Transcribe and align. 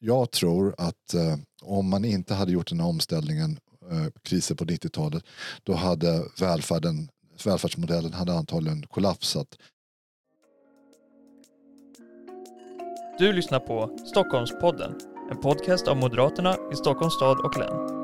jag 0.00 0.30
tror 0.30 0.74
att 0.78 1.14
eh, 1.14 1.36
om 1.62 1.90
man 1.90 2.04
inte 2.04 2.34
hade 2.34 2.52
gjort 2.52 2.68
den 2.68 2.80
här 2.80 2.88
omställningen, 2.88 3.58
eh, 3.90 4.06
kriser 4.22 4.54
på 4.54 4.64
90-talet, 4.64 5.24
då 5.62 5.74
hade 5.74 6.24
välfärden, 6.40 7.08
välfärdsmodellen 7.44 8.12
hade 8.12 8.32
antagligen 8.32 8.82
kollapsat. 8.82 9.48
Du 13.18 13.32
lyssnar 13.32 13.60
på 13.60 13.98
Stockholmspodden, 14.10 14.94
en 15.30 15.36
podcast 15.36 15.88
av 15.88 15.96
Moderaterna 15.96 16.56
i 16.72 16.76
Stockholms 16.76 17.14
stad 17.14 17.38
och 17.38 17.58
län. 17.58 17.99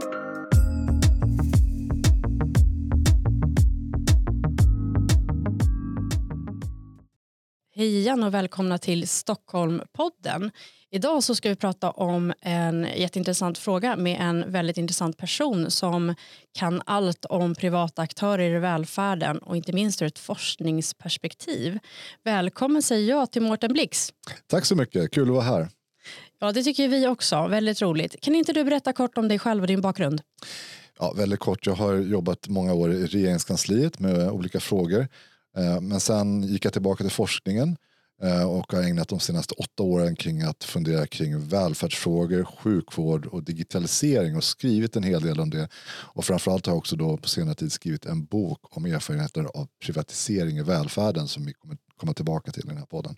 Hej 7.78 7.98
igen 7.98 8.22
och 8.22 8.34
välkomna 8.34 8.78
till 8.78 9.08
Stockholmpodden. 9.08 10.50
Idag 10.90 11.22
så 11.22 11.34
ska 11.34 11.48
vi 11.48 11.56
prata 11.56 11.90
om 11.90 12.32
en 12.40 12.86
jätteintressant 12.96 13.58
fråga 13.58 13.96
med 13.96 14.20
en 14.20 14.52
väldigt 14.52 14.76
intressant 14.76 15.16
person 15.16 15.70
som 15.70 16.14
kan 16.58 16.82
allt 16.86 17.24
om 17.24 17.54
privata 17.54 18.02
aktörer 18.02 18.56
i 18.56 18.58
välfärden 18.58 19.38
och 19.38 19.56
inte 19.56 19.72
minst 19.72 20.02
ur 20.02 20.06
ett 20.06 20.18
forskningsperspektiv. 20.18 21.78
Välkommen 22.24 22.82
säger 22.82 23.08
jag 23.08 23.32
till 23.32 23.42
Mårten 23.42 23.72
Blix. 23.72 24.12
Tack 24.46 24.64
så 24.64 24.76
mycket, 24.76 25.10
kul 25.10 25.28
att 25.28 25.34
vara 25.34 25.44
här. 25.44 25.68
Ja, 26.38 26.52
det 26.52 26.62
tycker 26.62 26.88
vi 26.88 27.06
också. 27.06 27.46
Väldigt 27.46 27.82
roligt. 27.82 28.20
Kan 28.20 28.34
inte 28.34 28.52
du 28.52 28.64
berätta 28.64 28.92
kort 28.92 29.18
om 29.18 29.28
dig 29.28 29.38
själv 29.38 29.62
och 29.62 29.68
din 29.68 29.80
bakgrund? 29.80 30.20
Ja, 30.98 31.12
väldigt 31.16 31.40
kort. 31.40 31.66
Jag 31.66 31.74
har 31.74 31.94
jobbat 31.94 32.48
många 32.48 32.74
år 32.74 32.92
i 32.92 33.06
regeringskansliet 33.06 33.98
med 33.98 34.30
olika 34.30 34.60
frågor 34.60 35.08
Eh, 35.56 35.80
men 35.80 36.00
sen 36.00 36.42
gick 36.42 36.64
jag 36.64 36.72
tillbaka 36.72 37.04
till 37.04 37.12
forskningen 37.12 37.76
eh, 38.22 38.50
och 38.50 38.72
har 38.72 38.82
ägnat 38.82 39.08
de 39.08 39.20
senaste 39.20 39.54
åtta 39.54 39.82
åren 39.82 40.16
kring 40.16 40.42
att 40.42 40.64
fundera 40.64 41.06
kring 41.06 41.48
välfärdsfrågor, 41.48 42.44
sjukvård 42.44 43.26
och 43.26 43.44
digitalisering 43.44 44.36
och 44.36 44.44
skrivit 44.44 44.96
en 44.96 45.02
hel 45.02 45.22
del 45.22 45.40
om 45.40 45.50
det. 45.50 45.68
Och 45.86 46.24
framförallt 46.24 46.66
har 46.66 46.72
jag 46.72 46.78
också 46.78 46.96
då 46.96 47.16
på 47.16 47.28
senare 47.28 47.54
tid 47.54 47.72
skrivit 47.72 48.06
en 48.06 48.24
bok 48.24 48.76
om 48.76 48.86
erfarenheter 48.86 49.44
av 49.44 49.68
privatisering 49.84 50.56
i 50.58 50.62
välfärden 50.62 51.28
som 51.28 51.46
vi 51.46 51.52
kommer 51.52 51.76
komma 51.96 52.14
tillbaka 52.14 52.52
till 52.52 52.64
i 52.64 52.68
den 52.68 52.78
här 52.78 52.86
podden. 52.86 53.16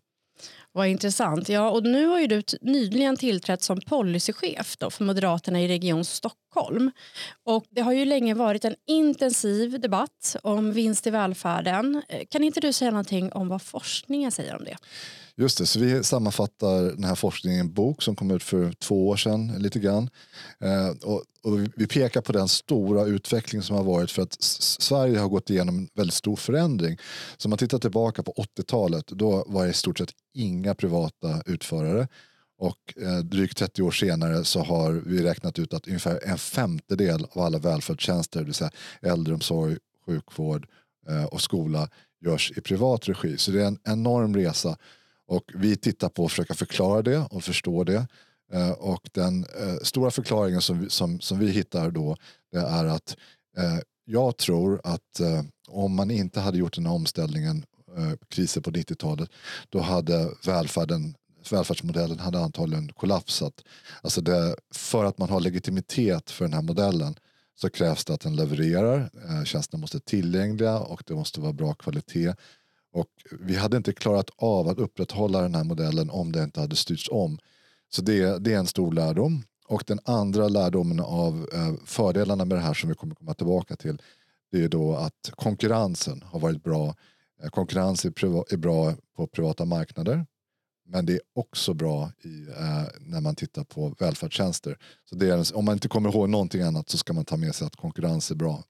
Vad 0.73 0.89
intressant. 0.89 1.49
Ja, 1.49 1.71
och 1.71 1.83
nu 1.83 2.07
har 2.07 2.21
ju 2.21 2.27
du 2.27 2.43
nyligen 2.61 3.17
tillträtt 3.17 3.63
som 3.63 3.81
policychef 3.81 4.77
då 4.77 4.91
för 4.91 5.05
Moderaterna 5.05 5.61
i 5.61 5.69
Region 5.69 6.05
Stockholm. 6.05 6.91
Och 7.45 7.65
det 7.71 7.81
har 7.81 7.93
ju 7.93 8.05
länge 8.05 8.35
varit 8.35 8.65
en 8.65 8.75
intensiv 8.87 9.81
debatt 9.81 10.37
om 10.43 10.73
vinst 10.73 11.07
i 11.07 11.11
välfärden. 11.11 12.03
Eh, 12.09 12.23
kan 12.31 12.45
inte 12.45 12.61
du 12.61 12.73
säga 12.73 12.91
någonting 12.91 13.33
om 13.33 13.49
vad 13.49 13.63
forskningen 13.63 14.33
säger 14.33 14.57
om 14.57 14.65
det? 14.65 14.77
Just 15.41 15.59
det, 15.59 15.67
så 15.67 15.81
vi 15.81 16.05
sammanfattar 16.05 16.83
den 16.83 17.05
här 17.05 17.15
forskningen 17.15 17.59
i 17.59 17.61
en 17.61 17.73
bok 17.73 18.03
som 18.03 18.17
kom 18.17 18.31
ut 18.31 18.43
för 18.43 18.73
två 18.73 19.09
år 19.09 19.17
sedan 19.17 19.55
lite 19.59 19.79
grann. 19.79 20.11
Eh, 20.61 20.89
och, 20.89 21.25
och, 21.43 21.59
vi 21.77 21.87
pekar 21.87 22.21
på 22.21 22.33
den 22.33 22.49
stora 22.49 23.05
utveckling 23.05 23.63
som 23.63 23.77
har 23.77 23.85
varit 23.85 24.11
för 24.11 24.23
att 24.23 24.37
Sverige 24.43 25.19
har 25.19 25.29
gått 25.29 25.51
igenom 25.51 25.79
en 25.79 25.89
väldigt 25.95 26.15
stor 26.15 26.37
förändring. 26.37 26.99
Så 27.37 27.47
om 27.47 27.51
man 27.51 27.59
tittar 27.59 27.79
tillbaka 27.79 28.23
på 28.23 28.33
80-talet 28.33 29.07
då 29.07 29.45
var 29.47 29.65
det 29.65 29.71
i 29.71 29.75
stort 29.75 29.99
sett 29.99 30.11
inga 30.35 30.75
privata 30.75 31.43
utförare. 31.47 32.09
Och 32.59 32.95
eh, 33.03 33.19
drygt 33.19 33.57
30 33.57 33.83
år 33.83 33.91
senare 33.91 34.45
så 34.45 34.61
har 34.61 34.93
vi 34.93 35.23
räknat 35.23 35.59
ut 35.59 35.75
att 35.75 35.87
ungefär 35.87 36.21
en 36.25 36.39
femtedel 36.39 37.27
av 37.31 37.43
alla 37.43 37.59
välfärdstjänster, 37.59 38.41
det 38.41 38.47
vill 38.47 38.55
säga 38.55 38.71
äldreomsorg, 39.03 39.77
sjukvård 40.07 40.67
eh, 41.09 41.25
och 41.25 41.41
skola 41.41 41.89
görs 42.25 42.53
i 42.57 42.61
privat 42.61 43.09
regi. 43.09 43.39
Så 43.39 43.51
det 43.51 43.63
är 43.63 43.67
en 43.67 43.79
enorm 43.85 44.37
resa 44.37 44.77
och 45.29 45.43
vi 45.55 45.77
tittar 45.77 46.09
på 46.09 46.25
att 46.25 46.31
försöka 46.31 46.55
förklara 46.55 47.03
det 47.03 47.19
och 47.19 47.45
förstå 47.45 47.85
det. 47.85 48.07
Eh, 48.53 48.71
och 48.71 49.11
den 49.13 49.45
eh, 49.45 49.77
stora 49.83 50.11
förklaringen 50.11 50.61
som 50.61 50.81
vi, 50.81 50.91
som, 50.91 51.21
som 51.21 51.39
vi 51.39 51.51
hittar 51.51 51.91
då 51.91 52.17
det 52.53 52.59
är 52.59 52.85
att 52.85 53.17
eh, 53.57 53.79
jag 54.05 54.37
tror 54.37 54.81
att 54.85 55.21
eh, 55.21 55.43
om 55.69 55.95
man 55.95 56.11
inte 56.11 56.41
hade 56.41 56.59
gjort 56.59 56.75
den 56.75 56.87
här 56.87 56.95
omställningen, 56.95 57.65
eh, 57.97 58.13
krisen 58.29 58.63
på 58.63 58.71
90-talet, 58.71 59.31
då 59.69 59.81
hade 59.81 60.31
välfärden 60.47 61.15
välfärdsmodellen 61.51 62.19
hade 62.19 62.39
antagligen 62.39 62.93
kollapsat. 62.93 63.65
Alltså 64.03 64.21
det, 64.21 64.57
för 64.75 65.05
att 65.05 65.19
man 65.19 65.31
har 65.31 65.41
legitimitet 65.41 66.31
för 66.31 66.45
den 66.45 66.55
här 66.55 66.63
modellen 66.63 67.15
så 67.55 67.71
krävs 67.71 68.05
det 68.05 68.15
att 68.15 68.21
den 68.21 68.37
levererar. 68.37 69.11
Eh, 69.29 69.45
tjänsterna 69.45 69.81
måste 69.81 69.97
vara 69.97 70.03
tillgängliga 70.05 70.79
och 70.79 71.03
det 71.07 71.15
måste 71.15 71.41
vara 71.41 71.53
bra 71.53 71.75
kvalitet. 71.75 72.35
Och 72.99 73.09
vi 73.41 73.57
hade 73.57 73.77
inte 73.77 73.93
klarat 73.93 74.31
av 74.37 74.69
att 74.69 74.79
upprätthålla 74.79 75.43
den 75.43 75.55
här 75.55 75.65
modellen 75.65 76.11
om 76.11 76.33
det 76.33 76.43
inte 76.43 76.61
hade 76.61 76.77
styrts 76.77 77.09
om. 77.13 77.39
Så 77.91 78.03
det, 78.03 78.39
det 78.39 78.53
är 78.53 78.59
en 78.59 78.67
stor 78.67 78.93
lärdom. 78.93 79.43
Och 79.69 79.85
den 79.87 80.01
andra 80.05 80.49
lärdomen 80.49 81.01
av 81.01 81.49
eh, 81.53 81.75
fördelarna 81.85 82.45
med 82.45 82.57
det 82.57 82.63
här 82.63 82.75
som 82.75 82.89
vi 82.89 82.95
kommer 82.95 83.15
komma 83.15 83.35
tillbaka 83.35 83.77
till 83.77 84.03
det 84.51 84.65
är 84.65 84.69
då 84.69 84.95
att 84.95 85.31
konkurrensen 85.31 86.23
har 86.27 86.41
varit 86.41 86.63
bra. 86.63 86.95
Eh, 87.43 87.49
konkurrens 87.49 88.05
är, 88.05 88.09
är, 88.53 88.57
bra 88.57 88.95
på 89.17 89.27
privata 89.27 89.65
marknader 89.65 90.27
men 90.89 91.07
det 91.07 91.13
är 91.13 91.21
också 91.35 91.75
bra 91.75 92.13
i, 92.25 92.49
eh, 92.49 92.85
när 93.01 93.21
man 93.21 93.35
tittar 93.35 93.65
på 93.65 93.95
välfärdstjänster. 93.99 94.79
Så 95.05 95.15
det 95.17 95.29
är, 95.29 95.57
om 95.57 95.65
man 95.65 95.75
inte 95.75 95.89
kommer 95.89 96.11
ihåg 96.11 96.29
någonting 96.29 96.63
annat 96.63 96.91
så 96.91 96.99
ska 96.99 97.13
man 97.13 97.25
ta 97.25 97.37
med 97.37 97.55
sig 97.55 97.67
att 97.67 97.77
konkurrens 97.77 98.31
är 98.31 98.35
bra. 98.35 98.65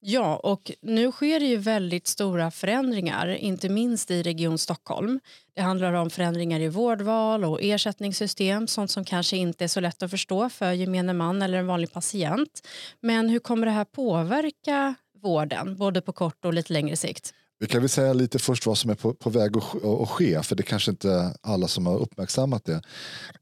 Ja, 0.00 0.36
och 0.36 0.72
nu 0.80 1.12
sker 1.12 1.40
det 1.40 1.46
ju 1.46 1.56
väldigt 1.56 2.06
stora 2.06 2.50
förändringar, 2.50 3.28
inte 3.28 3.68
minst 3.68 4.10
i 4.10 4.22
Region 4.22 4.58
Stockholm. 4.58 5.20
Det 5.54 5.62
handlar 5.62 5.92
om 5.92 6.10
förändringar 6.10 6.60
i 6.60 6.68
vårdval 6.68 7.44
och 7.44 7.62
ersättningssystem, 7.62 8.66
sånt 8.66 8.90
som 8.90 9.04
kanske 9.04 9.36
inte 9.36 9.64
är 9.64 9.68
så 9.68 9.80
lätt 9.80 10.02
att 10.02 10.10
förstå 10.10 10.48
för 10.50 10.72
gemene 10.72 11.12
man 11.12 11.42
eller 11.42 11.58
en 11.58 11.66
vanlig 11.66 11.92
patient. 11.92 12.66
Men 13.00 13.28
hur 13.28 13.38
kommer 13.38 13.66
det 13.66 13.72
här 13.72 13.84
påverka 13.84 14.94
vården, 15.22 15.76
både 15.76 16.00
på 16.00 16.12
kort 16.12 16.44
och 16.44 16.54
lite 16.54 16.72
längre 16.72 16.96
sikt? 16.96 17.34
Vi 17.58 17.66
kan 17.66 17.80
väl 17.80 17.88
säga 17.88 18.12
lite 18.12 18.38
först 18.38 18.66
vad 18.66 18.78
som 18.78 18.90
är 18.90 18.94
på, 18.94 19.14
på 19.14 19.30
väg 19.30 19.56
att, 19.56 19.84
att 19.84 20.08
ske, 20.08 20.42
för 20.42 20.56
det 20.56 20.60
är 20.60 20.64
kanske 20.64 20.90
inte 20.90 21.34
alla 21.42 21.68
som 21.68 21.86
har 21.86 21.98
uppmärksammat 21.98 22.64
det. 22.64 22.82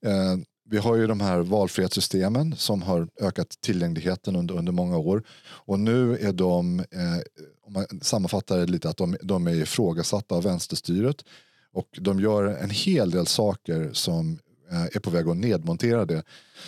Eh, 0.06 0.36
vi 0.68 0.78
har 0.78 0.96
ju 0.96 1.06
de 1.06 1.20
här 1.20 1.38
valfrihetssystemen 1.38 2.56
som 2.56 2.82
har 2.82 3.08
ökat 3.20 3.48
tillgängligheten 3.60 4.36
under, 4.36 4.54
under 4.54 4.72
många 4.72 4.98
år. 4.98 5.22
Och 5.42 5.80
nu 5.80 6.18
är 6.18 6.32
de, 6.32 6.80
eh, 6.80 7.18
om 7.66 7.72
man 7.72 7.86
sammanfattar 8.02 8.58
det 8.58 8.66
lite, 8.66 8.88
att 8.88 8.96
de, 8.96 9.16
de 9.22 9.46
är 9.46 9.54
ifrågasatta 9.54 10.34
av 10.34 10.42
vänsterstyret. 10.42 11.24
Och 11.72 11.88
de 12.00 12.20
gör 12.20 12.44
en 12.44 12.70
hel 12.70 13.10
del 13.10 13.26
saker 13.26 13.90
som 13.92 14.38
eh, 14.70 14.84
är 14.84 15.00
på 15.00 15.10
väg 15.10 15.28
att 15.28 15.36
nedmontera 15.36 16.04
det. 16.04 16.22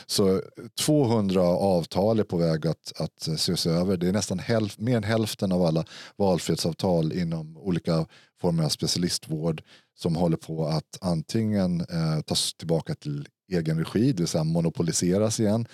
Så 0.07 0.43
200 0.81 1.43
avtal 1.43 2.19
är 2.19 2.25
på 2.25 2.37
väg 2.37 2.67
att, 2.67 2.93
att 3.01 3.29
ses 3.29 3.67
över. 3.67 3.97
Det 3.97 4.09
är 4.09 4.13
nästan 4.13 4.39
hälf, 4.39 4.79
mer 4.79 4.97
än 4.97 5.05
hälften 5.05 5.53
av 5.53 5.63
alla 5.63 5.85
valfrihetsavtal 6.17 7.13
inom 7.13 7.57
olika 7.57 8.07
former 8.41 8.65
av 8.65 8.69
specialistvård 8.69 9.63
som 9.99 10.17
håller 10.17 10.37
på 10.37 10.67
att 10.67 10.99
antingen 11.01 11.81
eh, 11.81 12.21
tas 12.27 12.55
tillbaka 12.55 12.95
till 12.95 13.29
egen 13.49 13.79
regi, 13.79 14.13
det 14.13 14.23
vill 14.23 14.29
säga 14.29 14.45
monopoliseras 14.45 15.41
igen, 15.41 15.67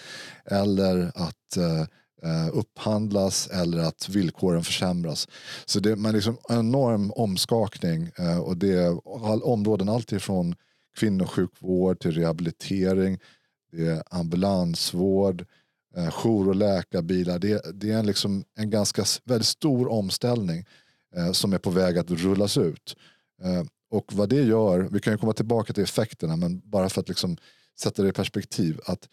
eller 0.45 1.13
att 1.15 1.57
eh, 1.57 1.81
eh 2.23 2.49
upphandlas 2.53 3.49
eller 3.53 3.79
att 3.79 4.09
villkoren 4.09 4.65
försämras. 4.65 5.29
Så 5.65 5.81
det 5.81 5.91
är 5.91 6.13
liksom 6.13 6.37
en 6.49 6.59
enorm 6.59 7.11
omskakning 7.11 8.11
eh, 8.19 8.39
och 8.39 8.57
det 8.57 8.73
är 8.73 9.01
all, 9.27 9.43
områden 9.43 9.89
alltifrån 9.89 10.55
kvinnosjukvård 10.97 12.01
till 12.01 12.13
rehabilitering, 12.13 13.19
det 13.73 13.87
är 13.87 14.03
ambulansvård, 14.11 15.45
eh, 15.97 16.11
jour 16.11 16.49
och 16.49 16.55
läkarbilar. 16.55 17.39
Det, 17.39 17.81
det 17.81 17.91
är 17.91 17.99
en, 17.99 18.07
liksom 18.07 18.45
en 18.57 18.71
ganska 18.71 19.05
väldigt 19.25 19.49
stor 19.49 19.93
omställning 19.93 20.65
eh, 21.17 21.33
som 21.33 21.53
är 21.53 21.59
på 21.59 21.71
väg 21.71 21.99
att 21.99 22.11
rullas 22.11 22.59
ut. 22.59 22.97
Eh, 23.43 23.63
och 23.91 24.13
vad 24.13 24.29
det 24.29 24.43
gör, 24.43 24.89
vi 24.93 25.01
kan 25.01 25.13
ju 25.13 25.19
komma 25.19 25.33
tillbaka 25.33 25.73
till 25.73 25.83
effekterna, 25.83 26.37
men 26.37 26.63
bara 26.65 26.89
för 26.89 27.01
att 27.01 27.09
liksom 27.09 27.37
sätta 27.81 28.03
det 28.03 28.09
i 28.09 28.13
perspektiv 28.13 28.81
att 28.87 29.09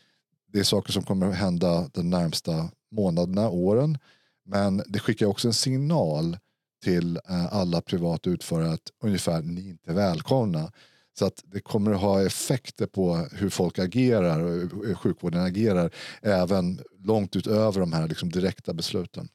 det 0.54 0.60
är 0.60 0.63
saker 0.63 0.92
som 0.92 1.04
kommer 1.04 1.28
att 1.28 1.36
hända 1.36 1.90
de 1.94 2.10
närmsta 2.10 2.69
månaderna, 2.92 3.50
åren. 3.50 3.98
Men 4.46 4.84
det 4.88 5.00
skickar 5.00 5.25
också 5.25 5.48
en 5.48 5.54
signal 5.54 6.38
till 6.84 7.19
eh, 7.30 7.54
alla 7.54 7.81
privata 7.81 8.30
utförare 8.30 8.72
att 8.72 8.92
ungefär 9.04 9.42
ni 9.42 9.69
inte 9.69 9.92
är 9.92 9.96
välkomna. 9.96 10.72
Så 11.19 11.25
att 11.25 11.44
det 11.46 11.60
kommer 11.60 11.92
att 11.92 12.02
ha 12.02 12.25
effekter 12.25 12.86
på 12.86 13.16
hur 13.31 13.50
folk 13.50 13.80
agerar 13.80 14.40
och 14.40 14.52
hur 14.52 14.96
sjukvården 14.96 15.42
agerar 15.42 15.92
även 16.22 16.80
långt 17.00 17.36
utöver 17.36 17.80
de 17.80 17.94
här 17.94 18.08
liksom 18.08 18.30
direkta 18.30 18.74
besluten. 18.74 19.30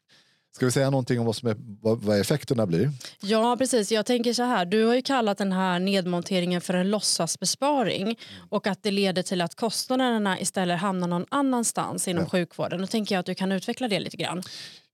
Ska 0.56 0.64
vi 0.66 0.72
säga 0.72 0.90
någonting 0.90 1.20
om 1.20 1.26
vad, 1.26 1.36
som 1.36 1.48
är, 1.48 1.56
vad, 1.82 2.02
vad 2.02 2.20
effekterna 2.20 2.66
blir? 2.66 2.92
Ja, 3.20 3.56
precis. 3.58 3.92
Jag 3.92 4.06
tänker 4.06 4.32
så 4.32 4.42
här. 4.42 4.64
Du 4.64 4.84
har 4.84 4.94
ju 4.94 5.02
kallat 5.02 5.38
den 5.38 5.52
här 5.52 5.78
nedmonteringen 5.78 6.60
för 6.60 6.74
en 6.74 6.90
låtsasbesparing 6.90 8.18
och 8.50 8.66
att 8.66 8.82
det 8.82 8.90
leder 8.90 9.22
till 9.22 9.40
att 9.40 9.54
kostnaderna 9.54 10.40
istället 10.40 10.80
hamnar 10.80 11.08
någon 11.08 11.26
annanstans 11.28 12.08
inom 12.08 12.22
ja. 12.22 12.28
sjukvården. 12.30 12.80
Då 12.80 12.86
tänker 12.86 13.14
jag 13.14 13.20
att 13.20 13.26
du 13.26 13.34
kan 13.34 13.52
utveckla 13.52 13.88
det 13.88 14.00
lite 14.00 14.16
grann. 14.16 14.42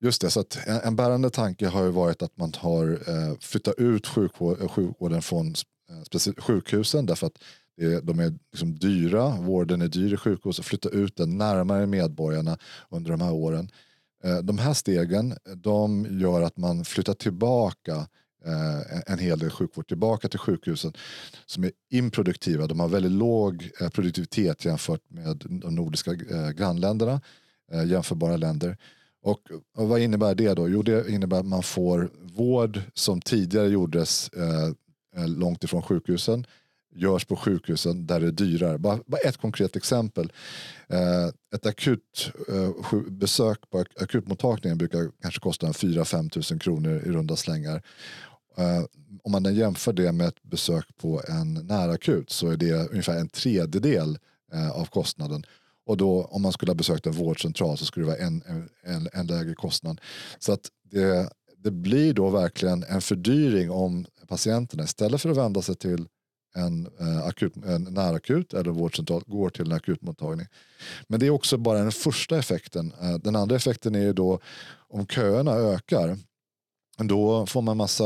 Just 0.00 0.20
det, 0.20 0.31
så 0.31 0.41
att 0.41 0.59
en, 0.85 0.97
bärande 0.97 1.31
tanke 1.31 1.67
har 1.67 1.82
ju 1.85 1.91
varit 1.91 2.23
att 2.23 2.37
man 2.37 2.53
har 2.56 2.93
eh, 2.93 3.38
flyttat 3.41 3.75
ut 3.79 4.06
sjukvård, 4.06 4.70
sjukvården 4.70 5.23
från 5.23 5.47
eh, 5.49 6.43
sjukhusen 6.43 7.06
därför 7.06 7.26
att 7.26 7.38
de 8.03 8.19
är 8.20 8.35
liksom 8.53 8.79
dyra, 8.79 9.37
vården 9.41 9.82
är 9.82 9.88
dyr 9.88 10.15
i 10.15 10.17
sjukhus 10.17 10.58
och 10.58 10.65
flytta 10.65 10.88
ut 10.88 11.17
den 11.17 11.38
närmare 11.38 11.87
medborgarna 11.87 12.58
under 12.91 13.11
de 13.11 13.20
här 13.20 13.32
åren. 13.32 13.70
Eh, 14.24 14.38
de 14.38 14.58
här 14.58 14.74
stegen 14.74 15.34
de 15.56 16.06
gör 16.20 16.42
att 16.42 16.56
man 16.56 16.84
flyttar 16.84 17.14
tillbaka 17.14 18.06
eh, 18.44 19.12
en 19.12 19.19
hel 19.19 19.38
del 19.38 19.50
sjukvård 19.50 19.88
tillbaka 19.88 20.28
till 20.28 20.38
sjukhusen 20.38 20.92
som 21.46 21.64
är 21.64 21.70
improduktiva. 21.90 22.66
De 22.66 22.80
har 22.80 22.88
väldigt 22.88 23.12
låg 23.12 23.70
eh, 23.80 23.88
produktivitet 23.88 24.64
jämfört 24.64 25.10
med 25.10 25.36
de 25.36 25.74
nordiska 25.74 26.14
grannländerna, 26.56 27.20
jämförbara 27.86 28.36
länder. 28.36 28.76
Och, 29.22 29.40
vad 29.74 30.00
innebär 30.00 30.34
det 30.34 30.54
då? 30.54 30.69
Jo, 30.69 30.82
det 30.82 31.10
innebär 31.10 31.38
att 31.40 31.46
man 31.46 31.62
får 31.62 32.10
vård 32.22 32.80
som 32.94 33.20
tidigare 33.20 33.69
gjordes 33.69 34.30
långt 35.26 35.64
ifrån 35.64 35.82
sjukhusen 35.82 36.46
görs 36.94 37.25
på 37.25 37.37
sjukhusen 37.37 38.06
där 38.06 38.21
det 38.21 38.27
är 38.27 38.33
dyrare. 38.33 38.79
Bara, 38.79 38.99
bara 39.06 39.21
ett 39.21 39.37
konkret 39.37 39.77
exempel. 39.77 40.33
Eh, 40.89 41.27
ett 41.55 41.67
akut 41.67 42.33
eh, 42.49 43.00
besök 43.11 43.71
på 43.71 43.85
akutmottagningen 44.00 44.79
brukar 44.79 45.11
kanske 45.23 45.41
kosta 45.41 45.67
4-5 45.67 46.31
tusen 46.31 46.59
kronor 46.59 47.03
i 47.06 47.11
runda 47.11 47.37
slängar. 47.37 47.83
Eh, 48.59 48.85
om 49.23 49.33
man 49.33 49.55
jämför 49.55 49.93
det 49.93 50.12
med 50.12 50.29
ett 50.29 50.43
besök 50.43 50.97
på 50.97 51.23
en 51.29 51.55
närakut 51.55 52.31
så 52.31 52.49
är 52.49 52.56
det 52.56 52.91
ungefär 52.91 53.17
en 53.17 53.29
tredjedel 53.29 54.19
eh, 54.53 54.71
av 54.71 54.85
kostnaden. 54.85 55.44
Och 55.87 55.97
då 55.97 56.25
om 56.25 56.43
man 56.43 56.53
skulle 56.53 56.71
ha 56.71 56.77
besökt 56.77 57.06
en 57.06 57.12
vårdcentral 57.12 57.79
så 57.79 57.85
skulle 57.85 58.06
det 58.06 58.12
vara 58.12 58.27
en, 58.27 58.43
en, 58.85 59.09
en 59.12 59.27
lägre 59.27 59.55
kostnad. 59.55 60.00
Så 60.39 60.53
att 60.53 60.69
det, 60.91 61.31
det 61.56 61.71
blir 61.71 62.15
då 62.15 62.31
verkligen 62.31 62.83
en 62.83 63.00
fördyring 63.00 63.71
om 63.71 64.06
patienterna 64.29 64.85
istället 64.85 65.21
för 65.21 65.31
att 65.31 65.37
vända 65.37 65.62
sig 65.62 65.75
till 65.75 66.06
en, 66.54 66.88
eh, 67.00 67.26
akut, 67.26 67.56
en 67.56 67.82
närakut 67.82 68.54
eller 68.54 68.70
vårdcentral 68.70 69.22
går 69.26 69.50
till 69.50 69.66
en 69.66 69.72
akutmottagning. 69.72 70.46
Men 71.08 71.20
det 71.20 71.26
är 71.26 71.31
också 71.31 71.56
bara 71.56 71.78
den 71.78 71.93
första 71.93 72.38
effekten. 72.38 72.93
Eh, 73.02 73.14
den 73.14 73.37
andra 73.37 73.56
effekten 73.56 73.94
är 73.94 74.00
ju 74.00 74.12
då 74.12 74.40
om 74.88 75.06
köerna 75.06 75.52
ökar 75.52 76.16
då 76.99 77.46
får 77.46 77.62
man 77.62 77.76
massa 77.76 78.04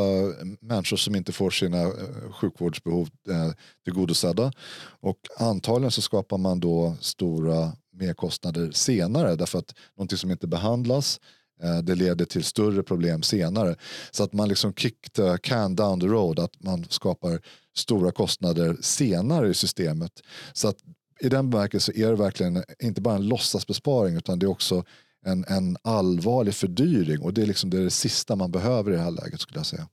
människor 0.60 0.96
som 0.96 1.16
inte 1.16 1.32
får 1.32 1.50
sina 1.50 1.82
eh, 1.82 2.32
sjukvårdsbehov 2.32 3.08
eh, 3.28 3.52
tillgodosedda. 3.84 4.52
Och 5.00 5.18
antagligen 5.38 5.90
så 5.90 6.02
skapar 6.02 6.38
man 6.38 6.60
då 6.60 6.96
stora 7.00 7.72
merkostnader 7.92 8.70
senare 8.70 9.36
därför 9.36 9.58
att 9.58 9.74
någonting 9.96 10.18
som 10.18 10.30
inte 10.30 10.46
behandlas 10.46 11.20
eh, 11.20 11.26
Eh, 11.62 11.78
det 11.78 11.94
leder 11.94 12.24
till 12.24 12.44
större 12.44 12.82
problem 12.82 13.22
senare. 13.22 13.76
Så 14.10 14.24
att 14.24 14.32
man 14.32 14.48
liksom 14.48 14.74
kick 14.74 15.12
the 15.12 15.38
can 15.38 15.76
down 15.76 16.00
the 16.00 16.06
road, 16.06 16.38
att 16.38 16.62
man 16.62 16.84
skapar 16.88 17.40
stora 17.76 18.12
kostnader 18.12 18.76
senare 18.80 19.48
i 19.48 19.54
systemet. 19.54 20.12
Så 20.52 20.68
att 20.68 20.76
i 21.20 21.28
den 21.28 21.50
bemärkelsen 21.50 21.96
är 21.96 22.08
det 22.08 22.16
verkligen 22.16 22.64
inte 22.78 23.00
bara 23.00 23.14
en 23.14 23.28
låtsasbesparing 23.28 24.16
utan 24.16 24.38
det 24.38 24.46
är 24.46 24.50
också 24.50 24.84
en, 25.26 25.44
en 25.48 25.76
allvarlig 25.82 26.54
fördyring 26.54 27.20
och 27.20 27.34
det 27.34 27.42
är 27.42 27.46
liksom 27.46 27.70
det, 27.70 27.78
är 27.78 27.84
det 27.84 27.90
sista 27.90 28.36
man 28.36 28.50
behöver 28.50 28.92
i 28.92 28.94
det 28.94 29.02
här 29.02 29.10
läget 29.10 29.40
skulle 29.40 29.58
jag 29.58 29.66
säga. 29.66 29.88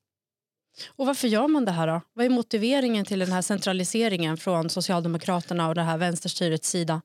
Och 0.96 1.06
varför 1.06 1.28
gör 1.28 1.48
man 1.48 1.66
det 1.66 1.72
här 1.72 1.88
då? 1.88 2.02
Vad 2.14 2.26
är 2.26 2.30
motiveringen 2.30 3.06
till 3.06 3.20
den 3.20 3.32
här 3.32 3.42
centraliseringen 3.42 4.38
från 4.38 4.70
Socialdemokraterna 4.70 5.68
och 5.68 5.76
det 5.76 5.82
här 5.82 5.98
vänsterstyrets 5.98 6.70
sida? 6.70 7.02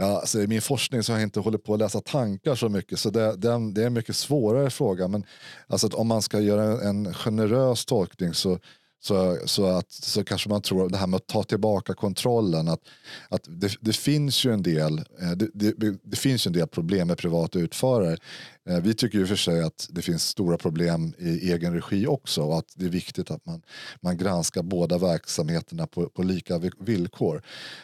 Ja, 0.00 0.06
alltså 0.06 0.40
I 0.42 0.46
min 0.46 0.62
forskning 0.62 1.02
så 1.02 1.12
har 1.12 1.18
jag 1.18 1.26
inte 1.26 1.40
hållit 1.40 1.64
på 1.64 1.74
att 1.74 1.80
läsa 1.80 2.00
tankar 2.00 2.54
så 2.54 2.68
mycket 2.68 2.98
så 2.98 3.10
det, 3.10 3.36
det, 3.36 3.72
det 3.72 3.82
är 3.82 3.86
en 3.86 3.92
mycket 3.92 4.16
svårare 4.16 4.70
fråga. 4.70 5.08
Men 5.08 5.24
alltså 5.66 5.88
om 5.88 6.06
man 6.06 6.22
ska 6.22 6.40
göra 6.40 6.88
en 6.88 7.14
generös 7.14 7.84
tolkning 7.84 8.34
så 8.34 8.58
så, 9.00 9.38
så, 9.44 9.66
att, 9.66 9.92
så 9.92 10.24
kanske 10.24 10.48
man 10.48 10.62
tror 10.62 10.88
det 10.88 10.96
här 10.96 11.06
med 11.06 11.16
att 11.16 11.26
ta 11.26 11.42
tillbaka 11.42 11.94
kontrollen. 11.94 12.68
Att, 12.68 12.80
att 13.28 13.42
det, 13.48 13.72
det 13.80 13.92
finns 13.92 14.44
ju 14.44 14.52
en 14.52 14.62
del 14.62 14.98
eh, 14.98 15.30
det, 15.30 15.50
det, 15.54 15.98
det, 16.02 16.16
finns 16.16 16.46
en 16.46 16.52
del 16.52 16.66
problem 16.66 17.08
med 17.08 17.18
privata 17.18 17.58
utförare. 17.58 18.16
Eh, 18.68 18.80
vi 18.80 18.94
tycker 18.94 19.18
ju 19.18 19.26
för 19.26 19.36
sig 19.36 19.62
att 19.62 19.88
det 19.90 20.02
finns 20.02 20.28
stora 20.28 20.56
problem 20.56 21.14
i 21.18 21.52
egen 21.52 21.74
regi 21.74 22.06
också 22.06 22.42
och 22.42 22.58
att 22.58 22.72
det 22.74 22.84
är 22.84 22.90
viktigt 22.90 23.30
att 23.30 23.46
man, 23.46 23.62
man 24.00 24.16
granskar 24.16 24.62
båda 24.62 24.98
verksamheterna 24.98 25.86
på, 25.86 26.08
på 26.08 26.22
lika 26.22 26.60
villkor. 26.78 27.42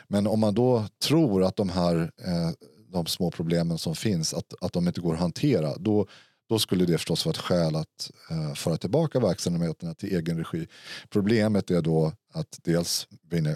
Men 0.09 0.27
om 0.27 0.41
man 0.41 0.55
då 0.55 0.87
tror 1.03 1.45
att 1.45 1.57
de 1.57 1.69
här 1.69 2.11
eh, 2.25 2.51
de 2.95 3.07
små 3.07 3.31
problemen 3.31 3.79
som 3.79 3.95
finns 3.95 4.35
att, 4.35 4.55
att 4.61 4.73
de 4.73 4.89
inte 4.89 5.01
går 5.01 5.15
att 5.15 5.21
hantera 5.21 5.77
då 5.77 6.07
då 6.49 6.59
skulle 6.59 6.85
det 6.85 6.99
förstås 6.99 7.27
vara 7.27 7.33
ett 7.33 7.39
skäl 7.39 7.77
att 7.77 8.11
eh, 8.31 8.55
föra 8.55 8.77
tillbaka 8.77 9.21
verksamheterna 9.21 9.95
till 9.95 10.17
egen 10.17 10.39
regi. 10.39 10.67
Problemet 11.11 11.71
är 11.71 11.83
då 11.83 12.13
att 12.33 12.59
dels 12.63 13.09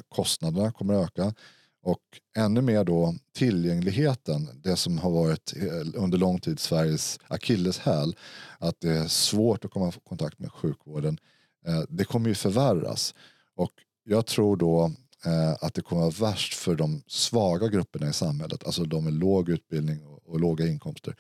kostnaderna 0.08 0.73
kommer 0.73 0.94
att 0.94 1.05
öka 1.05 1.35
och 1.82 2.02
ännu 2.37 2.61
mer 2.61 2.85
då 2.85 3.14
tillgängligheten, 3.35 4.49
det 4.55 4.76
som 4.76 4.99
har 4.99 5.11
varit 5.11 5.55
under 5.94 6.19
lång 6.19 6.40
tid 6.40 6.61
Sveriges 6.61 7.19
akilleshäl, 7.29 8.17
att 8.58 8.81
det 8.81 8.91
är 8.91 9.08
svårt 9.08 9.64
att 9.64 9.70
komma 9.70 9.88
i 9.88 9.93
kontakt 10.08 10.38
med 10.38 10.52
sjukvården, 10.52 11.19
eh, 11.67 11.82
det 11.88 12.05
kommer 12.05 12.29
ju 12.29 12.34
förvärras. 12.34 13.14
Och 13.56 13.73
jag 14.05 14.26
tror 14.26 14.56
då 14.56 14.93
eh, 15.25 15.52
att 15.61 15.75
det 15.75 15.82
kommer 15.82 16.08
att 16.08 16.19
vara 16.19 16.31
värst 16.31 16.55
för 16.55 16.75
de 16.75 17.02
svaga 17.06 17.69
grupperna 17.69 18.08
i 18.08 18.12
samhället, 18.12 18.64
alltså 18.64 18.84
de 18.84 19.05
med 19.05 19.12
låg 19.12 19.49
utbildning 19.49 20.06
och, 20.06 20.26
och 20.26 20.41
låga 20.41 20.67
inkomster. 20.67 21.17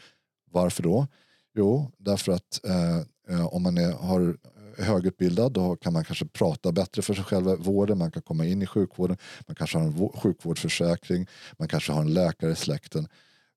Varför 0.50 0.82
då? 0.82 1.06
Jo, 1.54 1.90
därför 1.98 2.32
att 2.32 2.64
eh, 2.64 2.98
eh, 3.28 3.46
om 3.46 3.62
man 3.62 3.78
är, 3.78 3.92
har 3.92 4.36
eh, 4.78 4.84
högutbildad 4.84 5.52
då 5.52 5.76
kan 5.76 5.92
man 5.92 6.04
kanske 6.04 6.26
prata 6.26 6.72
bättre 6.72 7.02
för 7.02 7.14
sig 7.14 7.24
själv 7.24 7.48
i 7.48 7.56
vården, 7.56 7.98
man 7.98 8.10
kan 8.10 8.22
komma 8.22 8.46
in 8.46 8.62
i 8.62 8.66
sjukvården, 8.66 9.16
man 9.46 9.54
kanske 9.54 9.78
har 9.78 9.84
en 9.84 10.08
sjukvårdsförsäkring, 10.08 11.26
man 11.58 11.68
kanske 11.68 11.92
har 11.92 12.00
en 12.00 12.14
läkare 12.14 12.52
i 12.52 12.56
släkten. 12.56 13.08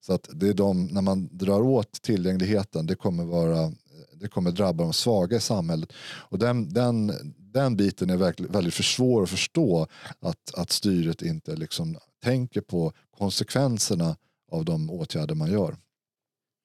Så 0.06 0.12
att 0.12 0.28
det 0.32 0.48
är 0.48 0.54
de, 0.54 0.86
när 0.86 1.02
man 1.02 1.28
drar 1.32 1.60
åt 1.60 1.92
tillgängligheten, 2.02 2.86
det 2.86 2.94
kommer, 2.94 3.24
vara, 3.24 3.62
eh, 3.62 3.70
det 4.14 4.28
kommer 4.28 4.50
drabba 4.50 4.84
de 4.84 4.92
svaga 4.92 5.36
i 5.36 5.40
samhället. 5.40 5.92
Och 6.02 6.38
den, 6.38 6.68
den, 6.68 7.12
den 7.38 7.76
biten 7.76 8.10
är 8.10 8.16
väldigt, 8.16 8.50
väldigt 8.50 8.74
för 8.74 8.82
svår 8.82 9.22
att 9.22 9.30
förstå, 9.30 9.86
att, 10.20 10.54
att 10.54 10.70
styret 10.70 11.22
inte 11.22 11.56
liksom 11.56 11.96
tänker 12.24 12.60
på 12.60 12.92
konsekvenserna 13.18 14.16
av 14.50 14.64
de 14.64 14.90
åtgärder 14.90 15.34
man 15.34 15.50
gör. 15.50 15.76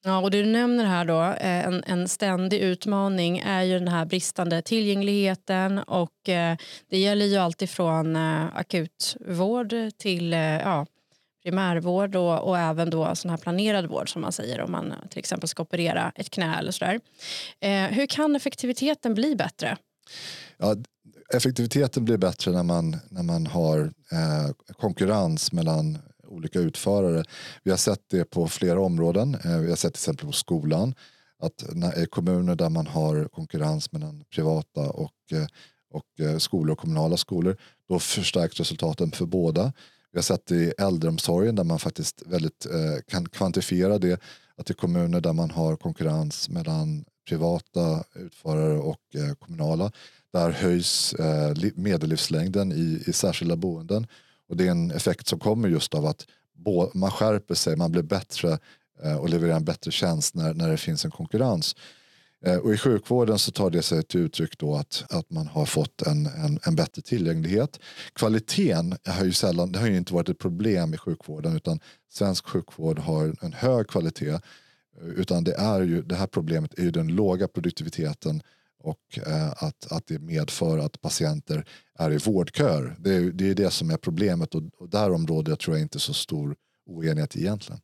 Ja, 0.04 0.20
och 0.20 0.32
det 0.32 0.44
du 0.44 0.46
nämner 0.46 0.86
här 0.86 1.06
då, 1.06 1.22
eh, 1.22 1.66
en, 1.66 1.84
en 1.88 2.08
ständig 2.08 2.60
utmaning 2.60 3.40
är 3.40 3.64
ju 3.64 3.80
den 3.80 3.88
här 3.88 4.06
bristande 4.06 4.62
tillgängligheten 4.62 5.80
och 5.80 6.30
eh, 6.30 6.58
det 6.90 6.98
gäller 6.98 7.26
ju 7.26 7.38
alltifrån 7.38 8.16
eh, 8.16 8.46
akutvård 8.56 9.74
till 9.98 10.34
eh, 10.34 10.40
ja, 10.40 10.86
primärvård 11.44 12.16
och, 12.16 12.48
och 12.48 12.58
även 12.58 12.90
då 12.90 13.16
sån 13.16 13.32
här 13.32 13.38
planerad 13.38 13.86
vård 13.86 14.14
som 14.14 14.22
man 14.22 14.32
säger 14.32 14.62
om 14.62 14.72
man 14.72 14.92
eh, 14.92 15.08
till 15.10 15.20
exempel 15.20 15.50
ska 15.50 15.64
operera 15.64 16.12
ett 16.16 16.30
knä 16.30 16.60
eller 16.60 16.72
sådär. 16.72 17.00
hur 17.90 18.06
kan 18.06 18.36
effektiviteten 18.36 19.14
bli 19.14 19.36
bättre? 19.36 19.78
Ja, 20.58 20.76
effektiviteten 21.34 22.06
blir 22.06 22.18
bättre 22.18 22.52
när 22.52 22.64
man, 22.64 22.98
när 23.10 23.24
man 23.24 23.48
har 23.48 23.80
eh, 24.12 24.74
konkurrens 24.74 25.52
mellan 25.52 25.98
olika 26.28 26.60
utförare. 26.60 27.24
Vi 27.64 27.72
har 27.72 27.78
sett 27.78 28.02
det 28.10 28.26
på 28.26 28.48
flera 28.48 28.82
områden. 28.82 29.36
Eh, 29.36 29.58
vi 29.60 29.70
har 29.70 29.76
sett 29.76 29.94
till 29.94 30.00
exempel 30.00 30.26
på 30.26 30.32
skolan 30.32 30.94
att 31.40 31.66
när, 31.72 32.04
i 32.04 32.06
kommuner 32.06 32.56
där 32.56 32.70
man 32.70 32.88
har 32.88 33.26
konkurrens 33.26 33.92
mellan 33.92 34.24
privata 34.36 34.90
och, 34.90 35.14
eh, 35.32 35.48
och 35.92 36.26
eh, 36.26 36.38
skolor 36.38 36.72
och 36.72 36.80
kommunala 36.80 37.18
skolor 37.18 37.58
då 37.90 38.00
förstärks 38.00 38.60
resultaten 38.60 39.12
för 39.12 39.26
båda. 39.26 39.74
Vi 40.12 40.18
har 40.18 40.24
sett 40.24 40.46
det 40.46 40.56
i 40.56 40.74
äldreomsorgen 40.78 41.56
där 41.56 41.64
man 41.64 41.80
faktiskt 41.80 42.24
väldigt 42.26 42.68
kan 43.08 43.30
kvantifiera 43.30 43.98
det 43.98 44.22
att 44.58 44.70
i 44.70 44.74
kommuner 44.74 45.22
där 45.22 45.34
man 45.34 45.52
har 45.52 45.76
konkurrens 45.76 46.50
mellan 46.50 47.06
privata 47.28 48.04
utförare 48.16 48.78
och 48.78 49.00
kommunala 49.40 49.92
där 50.34 50.50
höjs 50.50 51.16
medellivslängden 51.76 52.72
i, 52.72 53.04
i 53.08 53.14
särskilda 53.14 53.56
boenden 53.56 54.08
och 54.50 54.58
det 54.58 54.68
är 54.68 54.72
en 54.72 54.92
effekt 54.92 55.28
som 55.28 55.40
kommer 55.40 55.70
just 55.70 55.94
av 55.94 56.06
att 56.06 56.26
man 56.94 57.12
skärper 57.12 57.56
sig, 57.56 57.76
man 57.76 57.92
blir 57.92 58.04
bättre 58.04 58.60
eh, 59.04 59.18
och 59.18 59.30
levererar 59.30 59.56
en 59.56 59.66
bättre 59.66 59.92
tjänst 59.92 60.36
när, 60.36 60.54
när 60.54 60.70
det 60.70 60.78
finns 60.78 61.06
en 61.06 61.12
konkurrens. 61.12 61.76
Eh, 62.46 62.58
och 62.58 62.74
I 62.74 62.78
sjukvården 62.78 63.40
så 63.40 63.52
tar 63.52 63.70
det 63.70 63.82
sig 63.82 64.04
till 64.04 64.20
uttryck 64.20 64.58
då 64.58 64.76
att, 64.76 65.04
att 65.10 65.30
man 65.30 65.48
har 65.48 65.66
fått 65.66 66.02
en, 66.02 66.26
en, 66.26 66.60
en 66.64 66.76
bättre 66.76 67.02
tillgänglighet. 67.02 67.80
Kvaliteten 68.14 68.96
har 69.08 69.26
ju, 69.26 69.32
sällan, 69.32 69.72
det 69.72 69.80
har 69.80 69.88
ju 69.88 69.98
inte 69.98 70.14
varit 70.14 70.30
ett 70.30 70.40
problem 70.40 70.94
i 70.94 70.98
sjukvården 70.98 71.56
utan 71.56 71.80
svensk 72.12 72.48
sjukvård 72.48 73.00
har 73.00 73.36
en 73.42 73.54
hög 73.54 73.88
kvalitet. 73.88 74.30
Eh, 74.30 74.40
utan 75.16 75.44
det, 75.44 75.54
är 75.54 75.82
ju, 75.82 76.02
det 76.02 76.16
här 76.16 76.28
problemet 76.28 76.80
är 76.80 76.84
ju 76.84 76.92
den 76.92 77.08
låga 77.08 77.48
produktiviteten 77.48 78.42
och 78.88 79.20
eh, 79.28 79.64
att, 79.64 79.92
att 79.92 80.08
det 80.08 80.20
medför 80.20 80.78
att 80.78 81.02
patienter 81.02 81.70
är 81.94 82.12
i 82.12 82.18
vårdköer. 82.18 82.96
Det 83.00 83.16
är 83.16 83.32
det, 83.32 83.50
är 83.50 83.56
det 83.56 83.72
som 83.72 83.90
är 83.90 83.98
problemet 83.98 84.56
och, 84.56 84.64
och 84.78 84.90
där 84.90 85.12
området 85.12 85.48
jag 85.48 85.60
tror 85.60 85.78
jag 85.78 85.82
inte 85.82 86.00
så 86.00 86.14
stor 86.14 86.56
oenighet 86.86 87.38
egentligen. 87.38 87.82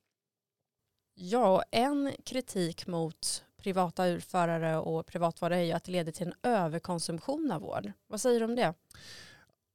Ja, 1.16 1.64
en 1.72 2.12
kritik 2.26 2.88
mot 2.88 3.44
privata 3.62 4.06
utförare 4.06 4.78
och 4.78 5.06
privatvård 5.06 5.52
är 5.52 5.62
ju 5.62 5.72
att 5.72 5.84
det 5.84 5.92
leder 5.92 6.12
till 6.12 6.28
en 6.28 6.52
överkonsumtion 6.52 7.52
av 7.52 7.62
vård. 7.62 7.92
Vad 8.08 8.22
säger 8.22 8.40
du 8.40 8.46
om 8.46 8.56
det? 8.56 8.74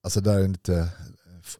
Alltså 0.03 0.21
där 0.21 0.39
är 0.39 0.49
lite 0.49 0.89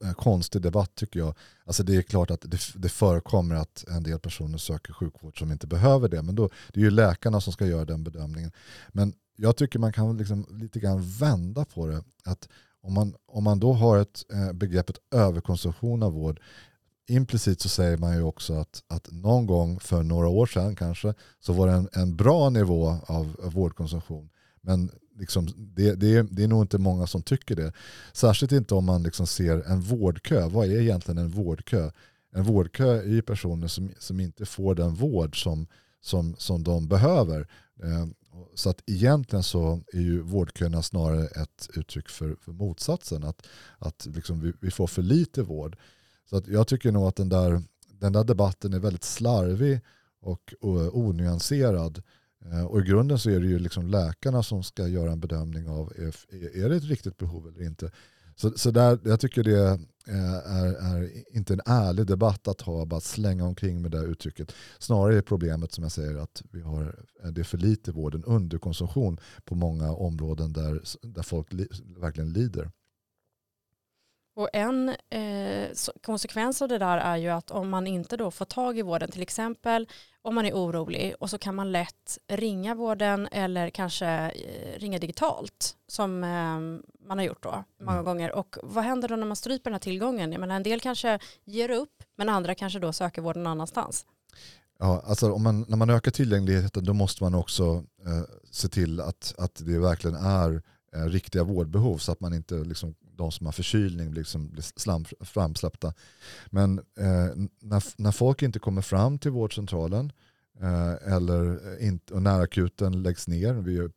en 0.01 0.15
konstig 0.15 0.63
debatt 0.63 0.95
tycker 0.95 1.21
jag. 1.21 1.35
Alltså 1.65 1.83
det 1.83 1.97
är 1.97 2.03
klart 2.03 2.31
att 2.31 2.41
det, 2.41 2.59
det 2.75 2.89
förekommer 2.89 3.55
att 3.55 3.85
en 3.89 4.03
del 4.03 4.19
personer 4.19 4.59
söker 4.59 4.93
sjukvård 4.93 5.39
som 5.39 5.53
inte 5.53 5.67
behöver 5.67 6.09
det. 6.09 6.23
Men 6.23 6.35
då, 6.35 6.51
det 6.73 6.81
är 6.81 6.85
ju 6.85 6.91
läkarna 6.91 7.41
som 7.41 7.53
ska 7.53 7.67
göra 7.67 7.85
den 7.85 8.05
bedömningen. 8.05 8.53
Men 8.89 9.13
jag 9.41 9.57
tycker 9.57 9.79
man 9.79 9.93
kan 9.93 10.17
liksom 10.17 10.47
lite 10.51 10.81
grann 10.81 11.03
vända 11.03 11.65
på 11.65 11.87
det. 11.87 12.03
Att 12.25 12.49
om 12.81 12.95
man, 12.95 13.15
om 13.27 13.45
man 13.45 13.61
då 13.61 13.73
har 13.73 13.99
ett 13.99 14.25
eh, 14.33 14.53
begreppet 14.53 14.99
överkonsumtion 15.11 16.03
av 16.03 16.13
vård 16.13 16.41
implicit 17.09 17.61
så 17.61 17.69
säger 17.69 17.97
man 17.97 18.17
ju 18.17 18.23
också 18.23 18.55
att, 18.55 18.83
att 18.87 19.09
någon 19.11 19.47
gång 19.47 19.81
för 19.81 20.03
några 20.03 20.29
år 20.29 20.47
sedan 20.47 20.77
kanske 20.77 21.15
så 21.41 21.53
var 21.53 21.67
det 21.67 21.73
en, 21.73 21.89
en 21.93 22.17
bra 22.17 22.51
nivå 22.51 22.89
av, 22.89 23.37
av 23.43 23.53
vårdkonsumtion. 23.53 24.29
Men 24.61 24.91
liksom, 25.19 25.49
det, 25.57 25.95
det, 25.95 26.17
är, 26.17 26.23
det 26.23 26.45
är 26.45 26.49
nog 26.49 26.63
inte 26.63 26.79
många 26.79 27.07
som 27.07 27.23
tycker 27.23 27.57
det. 27.57 27.73
Särskilt 28.13 28.53
inte 28.53 28.75
om 28.75 28.85
man 28.85 29.03
liksom 29.03 29.27
ser 29.27 29.71
en 29.71 29.81
vårdkö. 29.81 30.49
Vad 30.49 30.67
är 30.67 30.81
egentligen 30.81 31.19
en 31.19 31.31
vårdkö? 31.31 31.91
En 32.35 32.45
vårdkö 32.45 33.03
är 33.03 33.09
ju 33.09 33.23
personer 33.23 33.69
som, 33.69 33.91
som 33.99 34.21
inte 34.21 34.47
får 34.47 34.75
den 34.75 34.95
vård 34.95 35.43
som, 35.43 35.67
som, 36.01 36.35
som 36.39 36.63
de 36.63 36.89
behöver. 36.89 37.49
Eh, 37.83 38.07
så 38.55 38.71
att 38.71 38.83
egentligen 38.87 39.43
så 39.43 39.81
är 39.93 40.01
ju 40.01 40.21
vårdköerna 40.21 40.83
snarare 40.83 41.27
ett 41.27 41.69
uttryck 41.75 42.09
för, 42.09 42.37
för 42.41 42.53
motsatsen. 42.53 43.25
Att, 43.25 43.47
att 43.79 44.07
liksom 44.07 44.41
vi, 44.41 44.53
vi 44.61 44.71
får 44.71 44.87
för 44.87 45.03
lite 45.03 45.43
vård. 45.43 45.77
Så 46.31 46.37
att 46.37 46.47
jag 46.47 46.67
tycker 46.69 46.93
nog 46.93 47.09
att 47.09 47.17
den 47.17 47.29
där, 47.29 47.63
den 47.89 48.13
där 48.13 48.25
debatten 48.25 48.73
är 48.73 48.79
väldigt 48.79 49.05
slarvig 49.05 49.81
och, 50.21 50.55
och 50.61 50.99
onyanserad. 50.99 52.03
Eh, 52.45 52.65
och 52.65 52.81
i 52.81 52.85
grunden 52.85 53.19
så 53.19 53.31
är 53.31 53.41
det 53.41 53.47
ju 53.47 53.59
liksom 53.59 53.89
läkarna 53.89 54.43
som 54.43 54.63
ska 54.63 54.89
göra 54.89 55.13
en 55.13 55.21
bedömning 55.21 55.69
av 55.69 55.93
är, 55.97 56.15
är 56.65 56.69
det 56.69 56.77
ett 56.77 56.85
riktigt 56.85 57.17
behov 57.17 57.49
eller 57.49 57.67
inte. 57.67 57.91
Så, 58.41 58.51
så 58.57 58.71
där, 58.71 58.99
jag 59.05 59.21
tycker 59.21 59.45
det 59.45 59.69
eh, 60.09 60.35
är, 60.35 60.97
är, 60.97 61.11
inte 61.37 61.53
en 61.53 61.61
ärlig 61.67 62.07
debatt 62.07 62.49
att 62.49 62.61
ha, 62.61 62.85
bara 62.85 63.01
slänga 63.01 63.45
omkring 63.45 63.83
med 63.83 63.91
det 63.91 63.99
uttrycket. 63.99 64.53
Snarare 64.79 65.17
är 65.17 65.23
problemet 65.23 65.73
som 65.73 65.83
jag 65.83 65.93
säger 65.93 66.17
att 66.17 66.43
vi 66.51 66.61
har, 66.61 66.95
eh, 67.25 67.31
det 67.31 67.41
är 67.41 67.45
för 67.45 67.59
lite 67.59 67.93
vård, 67.93 68.15
en 68.15 68.25
underkonsumtion 68.25 69.21
på 69.45 69.55
många 69.55 69.93
områden 69.93 70.53
där, 70.53 70.83
där 71.03 71.23
folk 71.23 71.53
li, 71.53 71.69
verkligen 71.97 72.33
lider. 72.33 72.71
Och 74.39 74.49
en 74.53 74.89
eh, 75.11 75.69
konsekvens 76.03 76.63
av 76.63 76.69
det 76.69 76.79
där 76.79 76.99
är 76.99 77.17
ju 77.17 77.29
att 77.29 77.51
om 77.51 77.69
man 77.69 77.87
inte 77.87 78.17
då 78.17 78.31
får 78.31 78.45
tag 78.45 78.79
i 78.79 78.83
vården, 78.83 79.11
till 79.11 79.23
exempel 79.23 79.89
om 80.23 80.35
man 80.35 80.47
är 80.47 80.53
orolig 80.53 81.15
och 81.21 81.31
så 81.31 81.39
kan 81.39 81.55
man 81.55 81.73
lätt 81.73 82.19
ringa 82.29 82.75
vården 82.75 83.29
eller 83.33 83.71
kanske 83.71 84.07
eh, 84.07 84.79
ringa 84.81 84.99
digitalt 84.99 85.77
som 85.87 86.25
eh, 86.25 86.29
man 87.09 87.19
har 87.19 87.23
gjort 87.23 87.43
då 87.43 87.65
många 87.81 87.93
mm. 87.93 88.05
gånger. 88.05 88.33
Och 88.33 88.57
vad 88.63 88.85
händer 88.85 89.09
då 89.09 89.17
när 89.17 89.27
man 89.27 89.37
stryper 89.37 89.71
den 89.71 89.75
här 89.75 89.81
tillgången? 89.81 90.33
Jag 90.33 90.41
menar, 90.41 90.57
en 90.57 90.63
del 90.63 90.81
kanske 90.81 91.19
ger 91.45 91.71
upp 91.71 92.03
men 92.17 92.29
andra 92.29 92.55
kanske 92.55 92.79
då 92.79 92.93
söker 92.93 93.23
vården 93.23 93.43
någon 93.43 93.51
annanstans. 93.51 94.07
Ja, 94.79 95.03
alltså 95.07 95.33
om 95.33 95.43
man, 95.43 95.65
när 95.69 95.77
man 95.77 95.91
ökar 95.91 96.11
tillgängligheten 96.11 96.85
då 96.85 96.93
måste 96.93 97.25
man 97.25 97.35
också 97.35 97.85
eh, 98.07 98.23
se 98.51 98.69
till 98.69 99.01
att, 99.01 99.35
att 99.39 99.63
det 99.65 99.79
verkligen 99.79 100.17
är 100.17 100.63
eh, 100.95 101.05
riktiga 101.05 101.45
vårdbehov 101.45 101.99
så 101.99 102.13
att 102.13 102.21
man 102.21 102.35
inte 102.35 102.55
liksom 102.55 102.95
de 103.19 103.33
som 103.33 103.47
har 103.47 103.53
förkylning 103.53 104.13
liksom 104.13 104.49
blir 104.51 104.81
slam, 104.81 105.05
framsläppta. 105.21 105.95
Men 106.47 106.79
eh, 106.79 107.49
när, 107.61 108.03
när 108.03 108.13
folk 108.13 108.43
inte 108.43 108.59
kommer 108.59 108.83
fram 108.83 109.19
till 109.19 109.31
vårdcentralen 109.31 110.13
eh, 110.61 111.13
eller 111.15 111.51
eh, 111.51 111.89
inte, 111.89 112.15
och 112.15 112.23
närakuten 112.23 113.03
läggs 113.03 113.29
ner, 113.29 113.55
vi, 113.55 113.89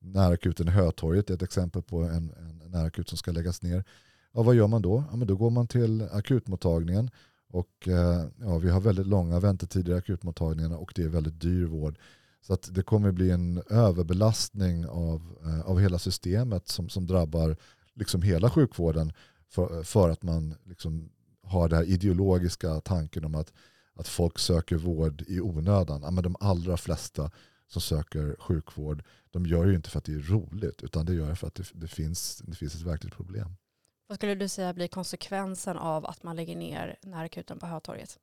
närakuten 0.00 0.68
i 0.68 0.70
Hötorget 0.70 1.30
är 1.30 1.34
ett 1.34 1.42
exempel 1.42 1.82
på 1.82 2.02
en, 2.02 2.32
en 2.38 2.70
närakut 2.70 3.08
som 3.08 3.18
ska 3.18 3.32
läggas 3.32 3.62
ner. 3.62 3.84
Ja, 4.32 4.42
vad 4.42 4.54
gör 4.54 4.66
man 4.66 4.82
då? 4.82 5.04
Ja, 5.10 5.16
men 5.16 5.28
då 5.28 5.36
går 5.36 5.50
man 5.50 5.66
till 5.66 6.08
akutmottagningen 6.12 7.10
och 7.50 7.88
eh, 7.88 8.24
ja, 8.40 8.58
vi 8.58 8.70
har 8.70 8.80
väldigt 8.80 9.06
långa 9.06 9.40
väntetider 9.40 9.92
i 9.92 9.96
akutmottagningarna 9.96 10.78
och 10.78 10.92
det 10.94 11.02
är 11.02 11.08
väldigt 11.08 11.40
dyr 11.40 11.64
vård. 11.64 11.98
Så 12.40 12.54
att 12.54 12.74
det 12.74 12.82
kommer 12.82 13.12
bli 13.12 13.30
en 13.30 13.62
överbelastning 13.70 14.86
av, 14.86 15.38
eh, 15.44 15.60
av 15.60 15.80
hela 15.80 15.98
systemet 15.98 16.68
som, 16.68 16.88
som 16.88 17.06
drabbar 17.06 17.56
liksom 17.98 18.22
hela 18.22 18.50
sjukvården 18.50 19.12
för, 19.48 19.82
för 19.82 20.10
att 20.10 20.22
man 20.22 20.54
liksom 20.64 21.10
har 21.42 21.68
den 21.68 21.78
här 21.78 21.84
ideologiska 21.84 22.80
tanken 22.80 23.24
om 23.24 23.34
att, 23.34 23.52
att 23.94 24.08
folk 24.08 24.38
söker 24.38 24.76
vård 24.76 25.24
i 25.26 25.40
onödan. 25.40 26.02
Ja, 26.02 26.10
men 26.10 26.24
de 26.24 26.36
allra 26.40 26.76
flesta 26.76 27.30
som 27.66 27.82
söker 27.82 28.36
sjukvård 28.38 29.02
de 29.30 29.46
gör 29.46 29.64
det 29.64 29.70
ju 29.70 29.76
inte 29.76 29.90
för 29.90 29.98
att 29.98 30.04
det 30.04 30.14
är 30.14 30.18
roligt 30.18 30.82
utan 30.82 31.06
det 31.06 31.14
gör 31.14 31.28
det 31.28 31.36
för 31.36 31.46
att 31.46 31.54
det, 31.54 31.64
det, 31.72 31.88
finns, 31.88 32.42
det 32.46 32.56
finns 32.56 32.74
ett 32.74 32.82
verkligt 32.82 33.14
problem. 33.14 33.56
Vad 34.06 34.16
skulle 34.18 34.34
du 34.34 34.48
säga 34.48 34.74
blir 34.74 34.88
konsekvensen 34.88 35.76
av 35.76 36.06
att 36.06 36.22
man 36.22 36.36
lägger 36.36 36.56
ner 36.56 36.98
närakuten 37.02 37.58
på 37.58 37.66
Hötorget? 37.66 38.18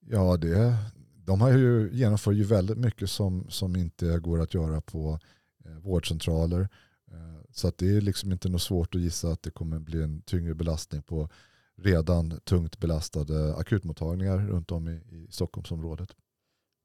Ja, 0.00 0.36
det, 0.36 0.76
de 1.24 1.40
har 1.40 1.50
ju, 1.50 1.90
genomför 1.92 2.32
ju 2.32 2.44
väldigt 2.44 2.78
mycket 2.78 3.10
som, 3.10 3.50
som 3.50 3.76
inte 3.76 4.18
går 4.18 4.40
att 4.40 4.54
göra 4.54 4.80
på 4.80 5.18
eh, 5.64 5.72
vårdcentraler. 5.72 6.68
Eh, 7.12 7.40
så 7.50 7.68
att 7.68 7.78
det 7.78 7.96
är 7.96 8.00
liksom 8.00 8.32
inte 8.32 8.48
något 8.48 8.62
svårt 8.62 8.94
att 8.94 9.00
gissa 9.00 9.28
att 9.28 9.42
det 9.42 9.50
kommer 9.50 9.78
bli 9.78 10.02
en 10.02 10.22
tyngre 10.22 10.54
belastning 10.54 11.02
på 11.02 11.28
redan 11.76 12.40
tungt 12.44 12.78
belastade 12.78 13.56
akutmottagningar 13.56 14.38
runt 14.38 14.70
om 14.70 14.88
i, 14.88 14.92
i 14.92 15.26
Stockholmsområdet. 15.30 16.16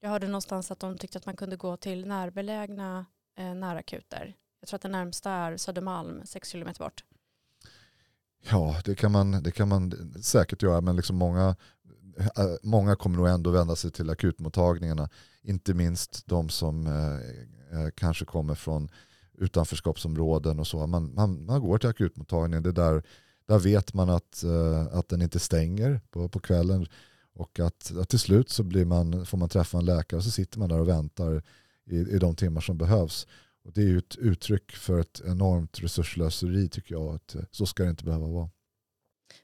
Jag 0.02 0.10
hörde 0.10 0.28
någonstans 0.28 0.72
att 0.72 0.80
de 0.80 0.98
tyckte 0.98 1.18
att 1.18 1.26
man 1.26 1.36
kunde 1.36 1.56
gå 1.56 1.78
till 1.78 2.08
närbelägna 2.08 3.06
eh, 3.38 3.54
närakuter. 3.54 4.36
Jag 4.60 4.68
tror 4.68 4.76
att 4.76 4.82
det 4.82 4.90
närmsta 4.90 5.32
är 5.32 5.58
Södermalm, 5.58 6.26
sex 6.26 6.50
kilometer 6.50 6.80
bort. 6.84 7.04
Ja, 8.50 8.82
det 8.86 8.96
kan 8.96 9.12
man, 9.12 9.44
det 9.44 9.52
kan 9.52 9.68
man 9.68 10.14
säkert 10.22 10.64
göra, 10.64 10.82
men 10.82 10.96
liksom 10.96 11.16
många, 11.16 11.56
eh, 12.18 12.56
många 12.64 12.96
kommer 12.96 13.18
nog 13.18 13.28
ändå 13.28 13.50
vända 13.50 13.76
sig 13.76 13.92
till 13.92 14.10
akutmottagningarna. 14.10 15.10
Inte 15.42 15.74
minst 15.74 16.28
de 16.28 16.50
som 16.50 16.88
eh, 16.88 17.80
eh 17.80 17.90
kanske 17.96 18.26
kommer 18.26 18.56
från 18.56 18.90
utanförskapsområden 19.38 20.60
och 20.60 20.68
så. 20.68 20.88
Man, 20.88 21.14
man, 21.14 21.46
man 21.46 21.62
går 21.62 21.78
till 21.78 21.90
akutmottagningen. 21.90 22.64
Det 22.64 22.72
där, 22.72 23.04
där 23.46 23.60
vet 23.60 23.94
man 23.94 24.10
att, 24.10 24.44
eh, 24.44 24.98
att 24.98 25.10
den 25.10 25.22
inte 25.22 25.40
stänger 25.40 26.02
på, 26.12 26.30
på 26.30 26.40
kvällen. 26.40 26.88
Och 27.34 27.60
att, 27.60 27.98
att 27.98 28.10
till 28.10 28.20
slut 28.20 28.50
så 28.50 28.64
blir 28.64 28.86
man, 28.86 29.26
får 29.26 29.38
man 29.38 29.50
träffa 29.50 29.78
en 29.78 29.86
läkare 29.86 30.18
och 30.18 30.24
så 30.24 30.32
sitter 30.32 30.60
man 30.60 30.70
där 30.70 30.80
och 30.80 30.88
väntar 30.88 31.44
i, 31.86 31.98
i 31.98 32.20
de 32.20 32.36
timmar 32.36 32.62
som 32.62 32.78
behövs. 32.78 33.28
Och 33.64 33.74
det 33.74 33.82
är 33.82 33.86
ju 33.86 33.98
ett 33.98 34.16
uttryck 34.16 34.72
för 34.72 35.00
ett 35.00 35.22
enormt 35.26 35.84
resurslöseri 35.84 36.70
tycker 36.70 36.96
jag. 36.96 37.16
Att, 37.16 37.36
så 37.52 37.66
ska 37.66 37.84
det 37.84 37.90
inte 37.90 38.04
behöva 38.04 38.28
vara. 38.28 38.50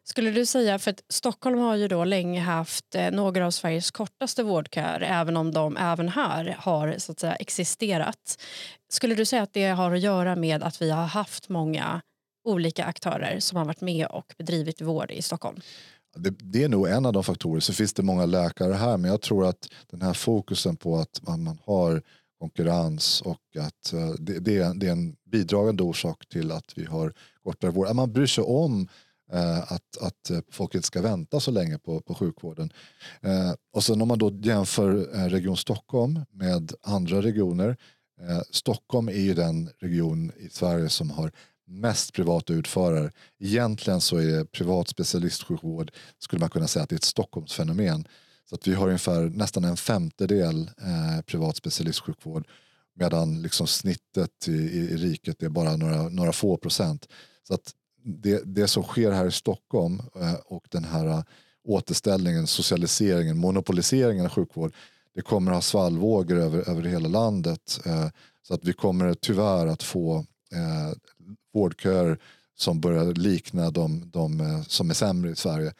Skulle 0.09 0.31
du 0.31 0.45
säga, 0.45 0.79
för 0.79 0.91
att 0.91 1.03
Stockholm 1.09 1.59
har 1.59 1.75
ju 1.75 1.87
då 1.87 2.03
länge 2.03 2.41
haft 2.41 2.95
eh, 2.95 3.11
några 3.11 3.45
av 3.45 3.51
Sveriges 3.51 3.91
kortaste 3.91 4.43
vårdköer 4.43 5.01
även 5.01 5.37
om 5.37 5.51
de 5.51 5.77
även 5.77 6.09
här 6.09 6.55
har 6.59 6.95
så 6.97 7.11
att 7.11 7.19
säga, 7.19 7.35
existerat. 7.35 8.41
Skulle 8.89 9.15
du 9.15 9.25
säga 9.25 9.41
att 9.41 9.53
det 9.53 9.67
har 9.67 9.91
att 9.91 9.99
göra 9.99 10.35
med 10.35 10.63
att 10.63 10.81
vi 10.81 10.89
har 10.89 11.05
haft 11.05 11.49
många 11.49 12.01
olika 12.47 12.85
aktörer 12.85 13.39
som 13.39 13.57
har 13.57 13.65
varit 13.65 13.81
med 13.81 14.07
och 14.07 14.33
bedrivit 14.37 14.81
vård 14.81 15.11
i 15.11 15.21
Stockholm? 15.21 15.59
Det, 16.15 16.29
det, 16.29 16.63
är 16.63 16.69
nog 16.69 16.87
en 16.87 17.05
av 17.05 17.13
de 17.13 17.23
faktorer. 17.23 17.59
Så 17.59 17.73
finns 17.73 17.93
det 17.93 18.03
många 18.03 18.25
läkare 18.25 18.73
här 18.73 18.97
men 18.97 19.11
jag 19.11 19.21
tror 19.21 19.45
att 19.45 19.67
den 19.91 20.01
här 20.01 20.13
fokusen 20.13 20.75
på 20.75 20.97
att 20.97 21.21
man, 21.27 21.43
man 21.43 21.59
har 21.65 22.01
konkurrens 22.39 23.21
och 23.21 23.41
att 23.59 23.93
uh, 23.93 24.09
det, 24.19 24.39
det, 24.39 24.57
är, 24.57 24.73
det 24.73 24.87
är 24.87 24.91
en 24.91 25.15
bidragande 25.31 25.83
orsak 25.83 26.27
till 26.29 26.51
att 26.51 26.73
vi 26.75 26.85
har 26.85 27.13
kortare 27.43 27.71
vård. 27.71 27.95
Man 27.95 28.13
bryr 28.13 28.25
sig 28.25 28.43
om 28.43 28.87
Eh, 29.33 29.71
att, 29.71 29.97
att 30.01 30.29
eh, 30.29 30.39
folk 30.51 30.75
inte 30.75 30.87
ska 30.87 31.01
vänta 31.01 31.39
så 31.39 31.51
länge 31.51 31.77
på, 31.77 32.01
på 32.01 32.15
sjukvården. 32.15 32.73
Eh, 33.21 33.53
och 33.73 33.83
sen 33.83 34.01
om 34.01 34.07
man 34.07 34.19
då 34.19 34.39
jämför 34.41 35.15
eh, 35.15 35.29
Region 35.29 35.57
Stockholm 35.57 36.19
med 36.31 36.71
andra 36.81 37.21
regioner. 37.21 37.77
Stockholm 38.51 39.09
är 39.09 39.19
ju 39.21 39.33
den 39.33 39.69
region 39.79 40.31
i 40.37 40.49
Sverige 40.49 40.89
som 40.89 41.09
har 41.09 41.31
mest 41.67 42.13
privata 42.13 42.53
utförare. 42.53 43.11
Egentligen 43.39 44.01
så 44.01 44.17
är 44.17 44.43
privat 44.43 44.87
specialistsjukvård 44.87 45.91
skulle 46.19 46.39
man 46.39 46.49
kunna 46.49 46.67
säga 46.67 46.83
att 46.83 46.89
det 46.89 46.93
är 46.93 46.97
ett 46.97 47.03
Stockholmsfenomen. 47.03 48.07
Så 48.49 48.55
att 48.55 48.67
vi 48.67 48.73
har 48.73 48.85
ungefär 48.85 49.21
nästan 49.21 49.63
en 49.63 49.77
femtedel 49.77 50.69
eh, 50.81 51.21
privat 51.25 51.57
specialistsjukvård 51.57 52.47
medan 52.95 53.41
liksom 53.41 53.67
snittet 53.67 54.47
i, 54.47 54.51
i, 54.51 54.79
i 54.79 54.97
riket 54.97 55.43
är 55.43 55.49
bara 55.49 55.75
några, 55.75 56.09
några 56.09 56.31
få 56.31 56.57
procent. 56.57 57.07
Så 57.47 57.53
att 57.53 57.73
det, 58.07 58.41
det 58.45 58.67
som 58.67 58.83
sker 58.83 59.11
här 59.11 59.25
i 59.25 59.31
Stockholm 59.31 60.01
eh, 60.15 60.33
och 60.45 60.65
den 60.69 60.83
här 60.83 61.07
eh, 61.07 61.23
återställningen, 61.63 62.47
socialiseringen, 62.47 63.37
monopoliseringen 63.37 64.25
av 64.25 64.31
sjukvård 64.31 64.73
det 65.15 65.21
kommer 65.21 65.51
ha 65.51 65.61
svallvågor 65.61 66.37
över, 66.37 66.69
över 66.69 66.83
hela 66.83 67.07
landet. 67.07 67.79
Eh, 67.85 68.07
så 68.41 68.53
att 68.53 68.63
vi 68.63 68.73
kommer 68.73 69.13
tyvärr 69.13 69.67
att 69.67 69.83
få 69.83 70.17
eh, 70.53 70.97
vårdköer 71.53 72.19
som 72.55 72.81
börjar 72.81 73.13
likna 73.13 73.71
de, 73.71 74.09
de 74.11 74.63
som 74.67 74.89
är 74.89 74.93
sämre 74.93 75.31
i 75.31 75.35
Sverige. 75.35 75.73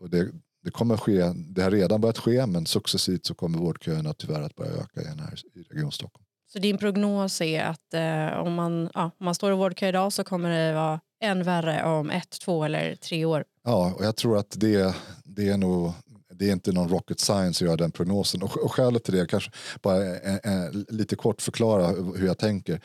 Och 0.00 0.10
det, 0.10 0.28
det, 0.64 0.70
kommer 0.70 0.96
ske, 0.96 1.32
det 1.34 1.62
har 1.62 1.70
redan 1.70 2.00
börjat 2.00 2.18
ske 2.18 2.46
men 2.46 2.66
successivt 2.66 3.26
så 3.26 3.34
kommer 3.34 3.58
vårdköerna 3.58 4.14
tyvärr 4.14 4.42
att 4.42 4.56
börja 4.56 4.72
öka 4.72 5.00
igen 5.00 5.18
här 5.18 5.40
i 5.54 5.62
Region 5.62 5.92
Stockholm. 5.92 6.24
Så 6.52 6.58
din 6.58 6.78
prognos 6.78 7.40
är 7.40 7.64
att 7.64 7.94
eh, 7.94 8.38
om, 8.38 8.54
man, 8.54 8.90
ja, 8.94 9.04
om 9.04 9.24
man 9.24 9.34
står 9.34 9.52
i 9.52 9.54
vårdkö 9.54 9.88
idag 9.88 10.12
så 10.12 10.24
kommer 10.24 10.50
det 10.50 10.74
vara 10.74 11.00
än 11.24 11.42
värre 11.42 11.84
om 11.84 12.10
ett, 12.10 12.40
två 12.44 12.64
eller 12.64 12.94
tre 12.94 13.24
år. 13.24 13.44
Ja, 13.64 13.94
och 13.98 14.04
jag 14.04 14.16
tror 14.16 14.38
att 14.38 14.54
det, 14.60 14.94
det 15.24 15.48
är 15.48 15.56
nog 15.56 15.92
det 16.38 16.48
är 16.48 16.52
inte 16.52 16.72
någon 16.72 16.88
rocket 16.88 17.20
science 17.20 17.64
att 17.64 17.68
göra 17.68 17.76
den 17.76 17.90
prognosen. 17.90 18.42
Och, 18.42 18.64
och 18.64 18.72
skälet 18.72 19.04
till 19.04 19.14
det, 19.14 19.26
kanske 19.26 19.50
bara 19.82 20.16
eh, 20.16 20.34
eh, 20.34 20.70
lite 20.88 21.16
kort 21.16 21.42
förklara 21.42 21.86
hur 21.86 22.26
jag 22.26 22.38
tänker. 22.38 22.80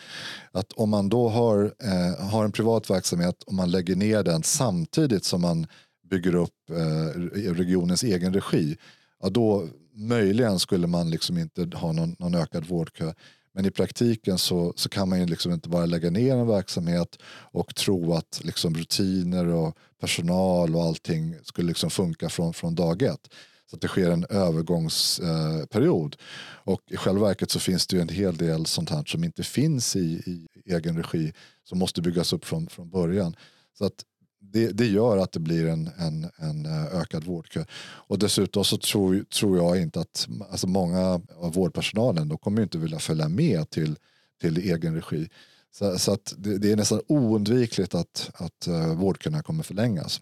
Att 0.52 0.72
om 0.72 0.90
man 0.90 1.10
då 1.10 1.30
har, 1.30 1.74
eh, 1.84 2.30
har 2.30 2.46
en 2.46 2.52
privat 2.52 2.90
verksamhet 2.90 3.44
och 3.44 3.54
man 3.54 3.72
lägger 3.72 3.96
ner 3.96 4.24
den 4.24 4.44
samtidigt 4.44 5.24
som 5.24 5.42
man 5.42 5.68
bygger 6.10 6.36
upp 6.36 6.70
eh, 6.70 7.20
regionens 7.52 8.04
egen 8.04 8.34
regi, 8.34 8.78
ja, 9.22 9.30
då 9.30 9.68
möjligen 9.94 10.60
skulle 10.60 10.88
man 10.88 11.10
liksom 11.10 11.38
inte 11.38 11.70
ha 11.78 11.92
någon, 11.92 12.16
någon 12.20 12.36
ökad 12.36 12.66
vårdkö. 12.66 13.14
Men 13.54 13.66
i 13.66 13.72
praktiken 13.72 14.38
så, 14.38 14.74
så 14.76 14.90
kan 14.90 15.10
man 15.10 15.20
ju 15.20 15.26
liksom 15.26 15.52
inte 15.52 15.70
bara 15.70 15.86
lägga 15.86 16.10
ner 16.10 16.36
en 16.36 16.48
verksamhet 16.48 17.18
och 17.52 17.76
tro 17.76 18.14
att 18.14 18.42
liksom 18.44 18.76
rutiner 18.76 19.48
och 19.48 19.78
personal 20.02 20.76
och 20.76 20.84
allting 20.84 21.36
skulle 21.44 21.68
liksom 21.68 21.90
funka 21.90 22.30
från, 22.30 22.54
från 22.54 22.76
dag 22.76 23.02
ett. 23.02 23.30
Så 23.70 23.76
att 23.76 23.82
det 23.82 23.88
sker 23.88 24.12
en 24.12 24.26
övergångsperiod. 24.30 26.16
Eh, 26.20 26.72
och 26.74 26.82
i 26.92 26.98
själva 26.98 27.28
verket 27.28 27.52
så 27.52 27.60
finns 27.60 27.88
det 27.88 27.96
ju 27.96 28.02
en 28.02 28.10
hel 28.10 28.38
del 28.38 28.66
sånt 28.66 28.90
här 28.90 29.04
som 29.06 29.24
inte 29.24 29.44
finns 29.44 29.96
i, 29.96 30.00
i 30.00 30.48
egen 30.66 30.98
regi 30.98 31.34
som 31.64 31.80
måste 31.80 32.02
byggas 32.02 32.34
upp 32.34 32.46
från, 32.46 32.68
från 32.68 32.90
början. 32.90 33.36
Så 33.78 33.86
att 33.86 34.04
det, 34.40 34.72
det, 34.72 34.88
gör 34.88 35.18
att 35.18 35.32
det 35.32 35.40
blir 35.40 35.68
en, 35.68 35.90
en, 35.98 36.30
en 36.38 36.66
eh, 36.66 37.00
ökad 37.02 37.24
vårdkö. 37.24 37.66
Och 37.82 38.20
dessutom 38.20 38.64
så 38.66 38.78
tror, 38.78 39.24
tror 39.24 39.58
jag 39.58 39.82
inte 39.82 40.00
att 40.00 40.28
alltså 40.52 40.68
många 40.68 41.22
av 41.36 41.54
vårdpersonalen 41.54 42.30
de 42.30 42.38
kommer 42.38 42.62
inte 42.62 42.78
vilja 42.78 43.00
följa 43.00 43.30
med 43.30 43.70
till, 43.70 43.96
till 44.42 44.58
egen 44.58 44.96
regi. 44.96 45.30
Så, 45.72 46.00
så 46.00 46.14
att 46.14 46.34
det, 46.38 46.58
det, 46.58 46.72
är 46.72 46.76
nästan 46.76 47.02
oundvikligt 47.08 47.96
att, 47.96 48.32
att 48.34 48.68
eh, 48.68 48.96
vårdköerna 48.96 49.44
kommer 49.44 49.64
förlängas. 49.64 50.22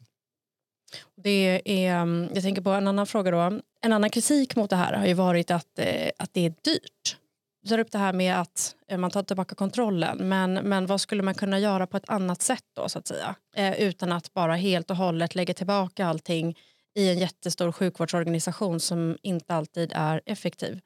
Det 1.24 1.62
är, 1.66 2.02
mm, 2.02 2.30
jag 2.34 2.44
tänker 2.44 2.62
på 2.62 2.70
en 2.70 2.88
annan 2.88 3.08
fråga 3.08 3.32
då. 3.32 3.62
En 3.82 3.94
annan 3.94 4.10
kritik 4.10 4.56
mot 4.56 4.70
det 4.70 4.76
här 4.76 4.94
har 4.94 5.06
ju 5.06 5.14
varit 5.14 5.52
att, 5.52 5.80
eh, 5.80 6.10
att 6.18 6.34
det 6.34 6.46
är 6.46 6.54
dyrt. 6.62 7.18
Du 7.68 7.70
tar 7.70 7.80
upp 7.80 7.92
det 7.92 7.98
här 7.98 8.14
med 8.14 8.40
att 8.42 8.76
eh, 8.88 8.98
man 8.98 9.12
tar 9.12 9.24
tillbaka 9.24 9.56
kontrollen. 9.56 10.30
Men, 10.30 10.54
men 10.54 10.86
vad 10.86 11.02
skulle 11.02 11.24
man 11.24 11.34
kunna 11.36 11.60
göra 11.60 11.88
på 11.88 11.98
ett 11.98 12.10
annat 12.10 12.42
sätt 12.42 12.64
då 12.76 12.90
så 12.90 13.00
att 13.00 13.08
säga? 13.08 13.36
Eh, 13.56 13.82
utan 13.82 14.12
att 14.12 14.34
bara 14.34 14.56
helt 14.56 14.92
och 14.92 14.98
hållet 14.98 15.36
lägga 15.36 15.54
tillbaka 15.54 16.06
allting 16.08 16.58
i 16.96 17.10
en 17.10 17.18
jättestor 17.18 17.72
sjukvårdsorganisation 17.72 18.80
som 18.80 19.18
inte 19.22 19.54
alltid 19.54 19.92
är 19.96 20.22
effektiv. 20.26 20.80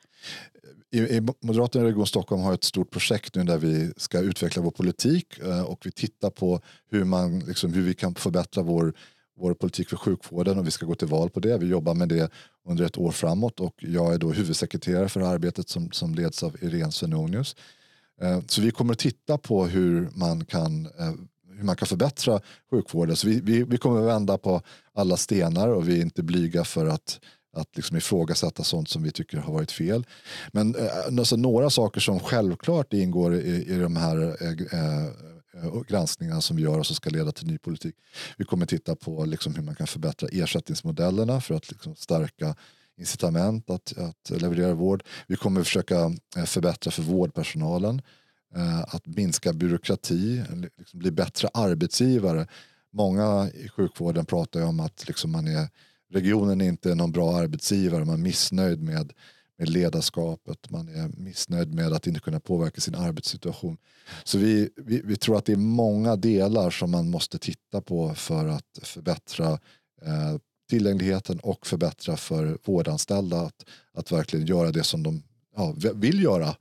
I, 0.91 0.99
i 0.99 1.21
Moderaterna 1.41 1.85
i 1.85 1.87
Region 1.87 2.07
Stockholm 2.07 2.41
har 2.41 2.53
ett 2.53 2.63
stort 2.63 2.91
projekt 2.91 3.35
nu 3.35 3.43
där 3.43 3.57
vi 3.57 3.93
ska 3.97 4.19
utveckla 4.19 4.61
vår 4.61 4.71
politik 4.71 5.39
eh, 5.39 5.63
och 5.63 5.85
vi 5.85 5.91
tittar 5.91 6.29
på 6.29 6.61
hur, 6.91 7.03
man, 7.03 7.39
liksom, 7.39 7.73
hur 7.73 7.81
vi 7.81 7.93
kan 7.93 8.15
förbättra 8.15 8.63
vår 8.63 8.93
vår 9.41 9.53
politik 9.53 9.89
för 9.89 9.97
sjukvården 9.97 10.59
och 10.59 10.67
vi 10.67 10.71
ska 10.71 10.85
gå 10.85 10.95
till 10.95 11.07
val 11.07 11.29
på 11.29 11.39
det. 11.39 11.57
Vi 11.57 11.67
jobbar 11.67 11.93
med 11.93 12.09
det 12.09 12.31
under 12.67 12.85
ett 12.85 12.97
år 12.97 13.11
framåt 13.11 13.59
och 13.59 13.75
jag 13.77 14.13
är 14.13 14.17
då 14.17 14.31
huvudsekreterare 14.31 15.09
för 15.09 15.21
arbetet 15.21 15.69
som, 15.69 15.91
som 15.91 16.15
leds 16.15 16.43
av 16.43 16.57
Irene 16.61 16.91
Svenonius. 16.91 17.55
Eh, 18.21 18.39
så 18.47 18.61
vi 18.61 18.71
kommer 18.71 18.93
att 18.93 18.99
titta 18.99 19.37
på 19.37 19.65
hur 19.65 20.09
man 20.13 20.45
kan, 20.45 20.85
eh, 20.85 21.13
hur 21.57 21.63
man 21.63 21.75
kan 21.75 21.87
förbättra 21.87 22.41
sjukvården. 22.71 23.15
Så 23.15 23.27
vi, 23.27 23.41
vi, 23.41 23.63
vi 23.63 23.77
kommer 23.77 24.01
att 24.01 24.07
vända 24.07 24.37
på 24.37 24.61
alla 24.93 25.17
stenar 25.17 25.67
och 25.67 25.89
vi 25.89 25.97
är 25.97 26.01
inte 26.01 26.23
blyga 26.23 26.63
för 26.63 26.85
att 26.85 27.19
att 27.53 27.75
liksom 27.75 27.97
ifrågasätta 27.97 28.63
sånt 28.63 28.89
som 28.89 29.03
vi 29.03 29.11
tycker 29.11 29.37
har 29.37 29.53
varit 29.53 29.71
fel. 29.71 30.05
Men 30.51 30.75
eh, 30.75 31.19
alltså, 31.19 31.35
några 31.35 31.69
saker 31.69 32.01
som 32.01 32.19
självklart 32.19 32.93
ingår 32.93 33.35
i, 33.35 33.65
i 33.67 33.77
de 33.77 33.95
här 33.95 34.17
Eh, 34.73 35.09
Eh, 35.53 35.81
granskningarna 35.87 36.41
som 36.41 36.57
vi 36.57 36.63
gör 36.63 36.79
och 36.79 36.85
som 36.85 36.95
ska 36.95 37.09
leda 37.09 37.31
till 37.31 37.47
ny 37.47 37.57
politik. 37.57 37.95
Vi 38.37 38.45
kommer 38.45 38.65
titta 38.65 38.95
på 38.95 39.25
liksom 39.25 39.55
hur 39.55 39.63
man 39.63 39.75
kan 39.75 39.87
förbättra 39.87 40.29
ersättningsmodellerna 40.31 41.41
för 41.41 41.55
att 41.55 41.71
liksom 41.71 41.95
stärka 41.95 42.55
incitament 42.97 43.69
att, 43.69 43.97
att 43.97 44.41
leverera 44.41 44.73
vård. 44.73 45.03
Vi 45.27 45.35
kommer 45.35 45.63
försöka 45.63 46.15
eh, 46.37 46.45
förbättra 46.45 46.91
för 46.91 47.01
vårdpersonalen, 47.01 48.01
eh, 48.55 48.81
att 48.81 49.07
minska 49.07 49.53
byråkrati, 49.53 50.43
liksom 50.77 50.99
bli 50.99 51.11
bättre 51.11 51.49
arbetsgivare. 51.53 52.47
Många 52.93 53.49
i 53.53 53.69
sjukvården 53.69 54.25
pratar 54.25 54.61
om 54.61 54.79
att 54.79 55.07
liksom 55.07 55.31
man 55.31 55.47
är, 55.47 55.67
regionen 56.13 56.61
är 56.61 56.65
inte 56.67 56.91
är 56.91 56.95
någon 56.95 57.11
bra 57.11 57.35
arbetsgivare, 57.35 58.05
man 58.05 58.19
är 58.19 58.23
missnöjd 58.23 58.81
med 58.81 59.13
med 59.61 59.69
ledarskapet, 59.69 60.69
man 60.69 60.87
är 60.87 61.07
missnöjd 61.17 61.73
med 61.73 61.93
att 61.93 62.07
inte 62.07 62.19
kunna 62.19 62.39
påverka 62.39 62.81
sin 62.81 62.95
arbetssituation. 62.95 63.77
Så 64.23 64.37
vi, 64.37 64.69
vi, 64.75 65.01
vi 65.05 65.15
tror 65.15 65.37
att 65.37 65.45
det 65.45 65.51
är 65.51 65.57
många 65.57 66.15
delar 66.15 66.69
som 66.69 66.91
man 66.91 67.09
måste 67.09 67.39
titta 67.39 67.81
på 67.81 68.15
för 68.15 68.47
att 68.47 68.79
förbättra 68.81 69.51
eh, 70.01 70.37
tillgängligheten 70.69 71.39
och 71.39 71.67
förbättra 71.67 72.17
för 72.17 72.57
vårdanställda 72.65 73.41
att, 73.41 73.65
att 73.93 74.11
verkligen 74.11 74.45
göra 74.45 74.71
det 74.71 74.83
som 74.83 75.03
de 75.03 75.23
ja, 75.55 75.75
vill 75.95 76.23
göra. 76.23 76.55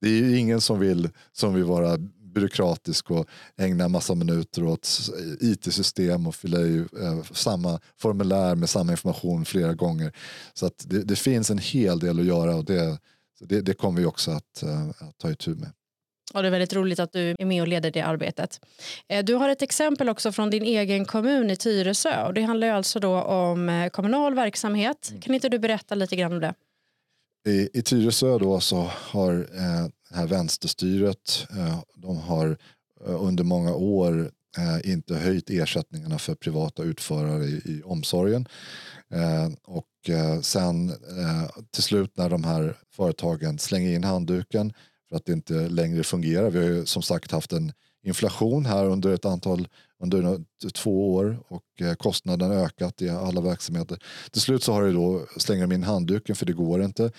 Det 0.00 0.08
är 0.08 0.12
ju 0.12 0.38
ingen 0.38 0.60
som 0.60 0.80
vill, 0.80 1.08
som 1.32 1.54
vill 1.54 1.64
vara 1.64 1.98
byråkratisk 2.36 3.10
och 3.10 3.26
ägna 3.58 3.88
massa 3.88 4.14
minuter 4.14 4.64
åt 4.64 4.88
it-system 5.40 6.26
och 6.26 6.34
fylla 6.34 6.60
i 6.60 6.76
eh, 6.78 7.22
samma 7.32 7.80
formulär 8.00 8.54
med 8.54 8.70
samma 8.70 8.92
information 8.92 9.44
flera 9.44 9.74
gånger. 9.74 10.12
Så 10.54 10.66
att 10.66 10.84
det, 10.86 11.02
det 11.02 11.16
finns 11.16 11.50
en 11.50 11.58
hel 11.58 11.98
del 11.98 12.20
att 12.20 12.26
göra 12.26 12.56
och 12.56 12.64
det, 12.64 12.98
det, 13.40 13.60
det 13.60 13.74
kommer 13.74 14.00
vi 14.00 14.06
också 14.06 14.30
att, 14.30 14.62
eh, 14.62 14.88
att 14.88 15.18
ta 15.18 15.30
itu 15.30 15.54
med. 15.54 15.70
Ja, 16.34 16.42
det 16.42 16.48
är 16.48 16.50
väldigt 16.50 16.72
roligt 16.72 16.98
att 16.98 17.12
du 17.12 17.34
är 17.38 17.44
med 17.44 17.62
och 17.62 17.68
leder 17.68 17.90
det 17.90 18.00
arbetet. 18.00 18.60
Eh, 19.08 19.24
du 19.24 19.34
har 19.34 19.48
ett 19.48 19.62
exempel 19.62 20.08
också 20.08 20.32
från 20.32 20.50
din 20.50 20.62
egen 20.62 21.04
kommun 21.04 21.50
i 21.50 21.56
Tyresö. 21.56 22.26
Och 22.26 22.34
det 22.34 22.42
handlar 22.42 22.68
alltså 22.68 23.00
då 23.00 23.22
om 23.22 23.90
kommunal 23.92 24.34
verksamhet. 24.34 25.08
Mm. 25.10 25.22
Kan 25.22 25.34
inte 25.34 25.48
du 25.48 25.58
berätta 25.58 25.94
lite 25.94 26.16
grann 26.16 26.32
om 26.32 26.40
det? 26.40 26.54
I, 27.46 27.68
i 27.72 27.82
Tyresö 27.82 28.38
då 28.38 28.60
så 28.60 28.90
har 28.92 29.34
eh, 29.34 29.88
det 30.10 30.16
här 30.16 30.26
vänsterstyret 30.26 31.46
eh, 31.50 31.80
de 31.96 32.16
har 32.16 32.58
eh, 33.06 33.24
under 33.24 33.44
många 33.44 33.74
år 33.74 34.30
eh, 34.58 34.90
inte 34.90 35.14
höjt 35.14 35.50
ersättningarna 35.50 36.18
för 36.18 36.34
privata 36.34 36.82
utförare 36.82 37.44
i, 37.44 37.62
i 37.64 37.82
omsorgen. 37.84 38.48
Eh, 39.10 39.48
och 39.64 40.08
eh, 40.08 40.40
sen 40.40 40.90
eh, 40.90 41.48
till 41.70 41.82
slut 41.82 42.16
när 42.16 42.30
de 42.30 42.44
här 42.44 42.76
företagen 42.96 43.58
slänger 43.58 43.90
in 43.90 44.04
handduken 44.04 44.72
för 45.08 45.16
att 45.16 45.24
det 45.24 45.32
inte 45.32 45.68
längre 45.68 46.02
fungerar. 46.02 46.50
Vi 46.50 46.58
har 46.58 46.66
ju 46.66 46.86
som 46.86 47.02
sagt 47.02 47.30
haft 47.30 47.52
en 47.52 47.72
inflation 48.02 48.66
här 48.66 48.84
under 48.86 49.14
ett 49.14 49.24
antal 49.24 49.68
under 49.98 50.40
två 50.74 51.14
år 51.14 51.38
och 51.48 51.98
kostnaden 51.98 52.50
har 52.50 52.56
ökat 52.56 53.02
i 53.02 53.08
alla 53.08 53.40
verksamheter. 53.40 53.98
Till 54.30 54.40
slut 54.40 54.62
så 54.62 54.72
har 54.72 54.82
det 54.82 54.92
då 54.92 55.26
slänger 55.36 55.66
de 55.66 55.74
in 55.74 55.82
handduken 55.82 56.36
för 56.36 56.46
det 56.46 56.52
går 56.52 56.82
inte. 56.82 57.10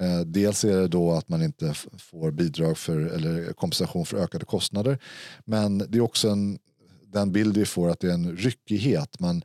Eh, 0.00 0.20
dels 0.20 0.64
är 0.64 0.76
det 0.76 0.88
då 0.88 1.12
att 1.12 1.28
man 1.28 1.42
inte 1.42 1.74
får 1.98 2.30
bidrag 2.30 2.78
för, 2.78 3.00
eller 3.00 3.52
kompensation 3.52 4.06
för 4.06 4.16
ökade 4.16 4.44
kostnader. 4.44 4.98
Men 5.44 5.78
det 5.78 5.98
är 5.98 6.00
också 6.00 6.28
en, 6.28 6.58
den 7.06 7.32
bild 7.32 7.56
vi 7.56 7.64
får 7.64 7.90
att 7.90 8.00
det 8.00 8.08
är 8.08 8.14
en 8.14 8.36
ryckighet. 8.36 9.20
Man, 9.20 9.44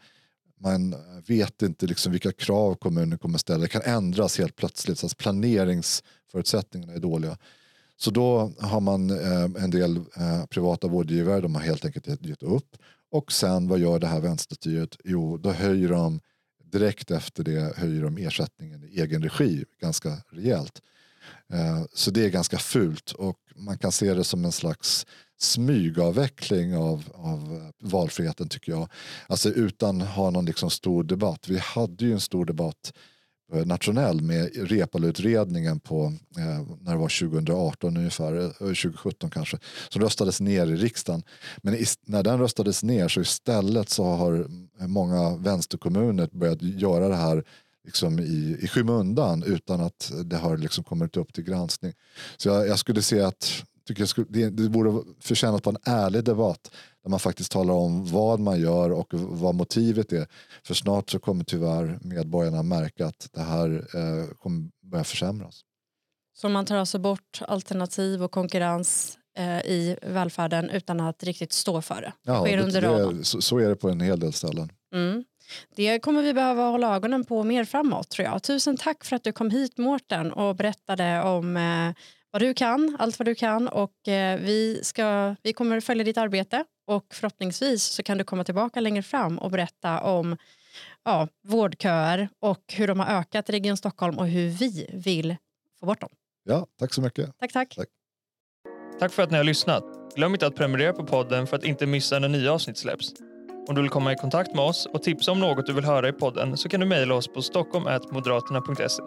man 0.60 0.96
vet 1.28 1.62
inte 1.62 1.86
liksom 1.86 2.12
vilka 2.12 2.32
krav 2.32 2.76
kommunen 2.76 3.18
kommer 3.18 3.38
ställa. 3.38 3.60
Det 3.60 3.68
kan 3.68 3.82
ändras 3.82 4.38
helt 4.38 4.56
plötsligt. 4.56 5.00
Så 5.00 5.06
att 5.06 5.18
planeringsförutsättningarna 5.18 6.94
är 6.94 7.00
dåliga. 7.00 7.38
Så 7.98 8.12
då 8.12 8.52
har 8.60 8.80
man 8.80 9.10
eh, 9.10 9.64
en 9.64 9.70
del 9.70 9.98
eh, 9.98 10.46
privata 10.46 10.88
vårdgivare, 10.88 11.42
de 11.42 11.56
har 11.56 11.62
helt 11.62 11.86
enkelt 11.86 12.26
gett 12.26 12.44
upp. 12.44 12.78
Och 13.12 13.32
sen 13.32 13.68
vad 13.68 13.80
gör 13.80 14.00
det 14.00 14.08
här 14.08 14.20
vänsterstyret? 14.20 14.98
Jo, 15.04 15.38
då 15.38 15.52
höjer 15.52 15.90
de 15.90 16.20
direkt 16.72 17.12
efter 17.12 17.44
det 17.44 17.78
höjer 17.78 18.04
de 18.04 18.18
ersättningen 18.18 18.84
i 18.84 19.02
egen 19.02 19.24
regi 19.24 19.66
ganska 19.82 20.18
rejält. 20.30 20.82
Eh, 21.54 21.84
så 21.94 22.12
det 22.12 22.26
är 22.26 22.30
ganska 22.30 22.58
fult 22.58 23.12
och 23.12 23.38
man 23.56 23.78
kan 23.78 23.92
se 23.92 24.14
det 24.14 24.24
som 24.24 24.46
en 24.46 24.52
slags 24.52 25.06
smygavveckling 25.40 26.76
av, 26.76 27.04
av 27.14 27.40
eh, 27.56 27.88
valfriheten 27.90 28.50
tycker 28.50 28.72
jag. 28.72 28.90
Alltså 29.28 29.50
utan 29.50 30.02
att 30.02 30.08
ha 30.08 30.30
någon 30.30 30.46
liksom 30.46 30.70
stor 30.70 31.04
debatt. 31.04 31.48
Vi 31.48 31.58
hade 31.58 32.06
ju 32.06 32.14
en 32.14 32.20
stor 32.20 32.46
debatt 32.46 32.94
nationell 33.52 34.22
med 34.22 34.70
Reepaluutredningen 34.70 35.80
på 35.80 36.14
eh, 36.38 36.78
när 36.82 36.92
det 36.92 36.98
var 36.98 37.30
2018 37.30 37.98
ungefär, 37.98 38.46
eh, 38.46 38.50
2017 38.52 39.30
kanske, 39.30 39.58
som 39.90 40.02
röstades 40.02 40.42
ner 40.42 40.68
i 40.68 40.76
riksdagen. 40.76 41.24
Men 41.58 41.74
i, 41.74 41.86
när 42.06 42.24
den 42.24 42.40
röstades 42.40 42.84
ner 42.84 43.08
så 43.08 43.22
istället 43.22 43.90
så 43.90 44.04
har 44.04 44.48
många 44.88 45.36
vänsterkommuner 45.36 46.30
börjat 46.32 46.62
göra 46.62 47.08
det 47.08 47.16
här 47.16 47.44
liksom 47.86 48.20
i, 48.20 48.58
i 48.62 48.68
skymundan 48.68 49.44
utan 49.44 49.82
att 49.82 50.12
det 50.26 50.38
har 50.38 50.58
liksom 50.58 50.84
kommit 50.84 51.18
upp 51.18 51.34
till 51.34 51.44
granskning. 51.44 51.94
Så 52.38 52.50
jag, 52.50 52.68
jag 52.68 52.80
skulle 52.80 53.02
säga 53.02 53.28
att 53.28 53.64
tycker 53.90 54.02
jag 54.02 54.10
skulle, 54.10 54.28
det, 54.30 54.50
det 54.50 54.70
borde 54.70 55.04
förtjäna 55.20 55.60
på 55.60 55.70
en 55.70 55.78
ärlig 55.86 56.24
debatt 56.24 56.72
där 57.04 57.10
man 57.10 57.20
faktiskt 57.20 57.52
talar 57.52 57.74
om 57.74 58.06
vad 58.06 58.40
man 58.40 58.62
gör 58.62 58.92
och 58.92 59.08
vad 59.14 59.56
motivet 59.56 60.14
är. 60.14 60.28
För 60.64 60.74
snart 60.74 61.10
så 61.10 61.20
kommer 61.20 61.44
tyvärr 61.44 62.00
medborgarna 62.02 62.64
märka 62.64 63.06
att 63.06 63.30
det 63.32 63.42
här 63.42 63.70
eh, 63.96 64.36
kommer 64.38 64.70
börja 64.84 65.04
försämras. 65.04 65.62
Så 66.38 66.50
man 66.50 66.66
tar 66.66 66.76
alltså 66.76 67.00
bort 67.00 67.42
alternativ 67.48 68.24
och 68.24 68.32
konkurrens 68.32 69.18
eh, 69.38 69.60
i 69.60 69.98
välfärden 70.02 70.70
utan 70.70 71.00
att 71.00 71.24
riktigt 71.24 71.54
stå 71.54 71.82
för 71.82 72.02
det. 72.02 72.14
Ja, 72.24 72.44
det, 72.44 72.64
under 72.64 72.82
det, 72.82 73.26
så, 73.26 73.42
så 73.42 73.58
är 73.58 73.70
det 73.70 73.76
på 73.76 73.90
en 73.90 74.02
hel 74.02 74.20
del 74.20 74.34
ställen. 74.34 74.72
Mm. 74.94 75.24
Det 75.76 76.00
kommer 76.00 76.22
vi 76.22 76.34
behöva 76.34 76.64
hålla 76.64 76.96
ögonen 76.96 77.26
på 77.26 77.44
mer 77.44 77.66
framåt 77.66 78.10
tror 78.10 78.28
jag. 78.28 78.44
Tusen 78.44 78.78
tack 78.78 79.06
för 79.06 79.16
att 79.16 79.24
du 79.24 79.32
kom 79.32 79.50
hit 79.50 79.78
Mårten 79.78 80.32
och 80.32 80.56
berättade 80.56 81.22
om 81.24 81.58
eh, 81.58 81.94
vad 82.32 82.42
du 82.42 82.54
kan, 82.54 82.96
allt 83.00 83.20
vad 83.20 83.28
du 83.28 83.36
kan 83.36 83.68
och 83.68 84.08
eh, 84.08 84.40
vi, 84.40 84.80
ska, 84.84 85.36
vi 85.44 85.54
kommer 85.54 85.80
följa 85.80 86.04
ditt 86.04 86.18
arbete 86.18 86.66
och 86.88 87.06
förhoppningsvis 87.14 87.84
så 87.84 88.04
kan 88.04 88.18
du 88.18 88.24
komma 88.24 88.44
tillbaka 88.44 88.80
längre 88.80 89.04
fram 89.04 89.40
och 89.40 89.52
berätta 89.52 90.02
om 90.02 90.38
ja, 91.06 91.28
vårdköer 91.44 92.30
och 92.40 92.74
hur 92.74 92.88
de 92.88 93.00
har 93.00 93.20
ökat 93.20 93.50
i 93.50 93.52
Region 93.52 93.78
Stockholm 93.78 94.18
och 94.18 94.28
hur 94.28 94.50
vi 94.50 94.90
vill 94.94 95.36
få 95.80 95.86
bort 95.86 96.02
dem. 96.02 96.10
Ja, 96.44 96.68
tack 96.80 96.94
så 96.94 97.02
mycket. 97.02 97.38
Tack, 97.40 97.54
tack. 97.54 97.76
Tack. 97.76 97.90
Tack 99.00 99.12
för 99.12 99.24
att 99.24 99.32
ni 99.32 99.38
har 99.38 99.44
lyssnat. 99.44 99.84
Glöm 100.16 100.34
inte 100.34 100.48
att 100.48 100.56
prenumerera 100.56 100.94
på 100.94 101.04
podden 101.06 101.48
för 101.48 101.58
att 101.58 101.64
inte 101.64 101.86
missa 101.86 102.20
när 102.20 102.30
nya 102.30 102.54
avsnitt 102.54 102.78
släpps. 102.78 103.14
Om 103.68 103.76
du 103.76 103.82
vill 103.82 103.90
komma 103.90 104.14
i 104.14 104.16
kontakt 104.16 104.56
med 104.56 104.66
oss 104.66 104.86
och 104.86 105.04
tipsa 105.04 105.32
om 105.32 105.40
något 105.40 105.66
du 105.66 105.74
vill 105.74 105.86
höra 105.86 106.10
i 106.10 106.12
podden 106.12 106.58
så 106.58 106.70
kan 106.70 106.80
du 106.80 106.86
mejla 106.86 107.16
oss 107.16 107.28
på 107.28 107.42
stockholm.moderaterna.se. 107.42 109.04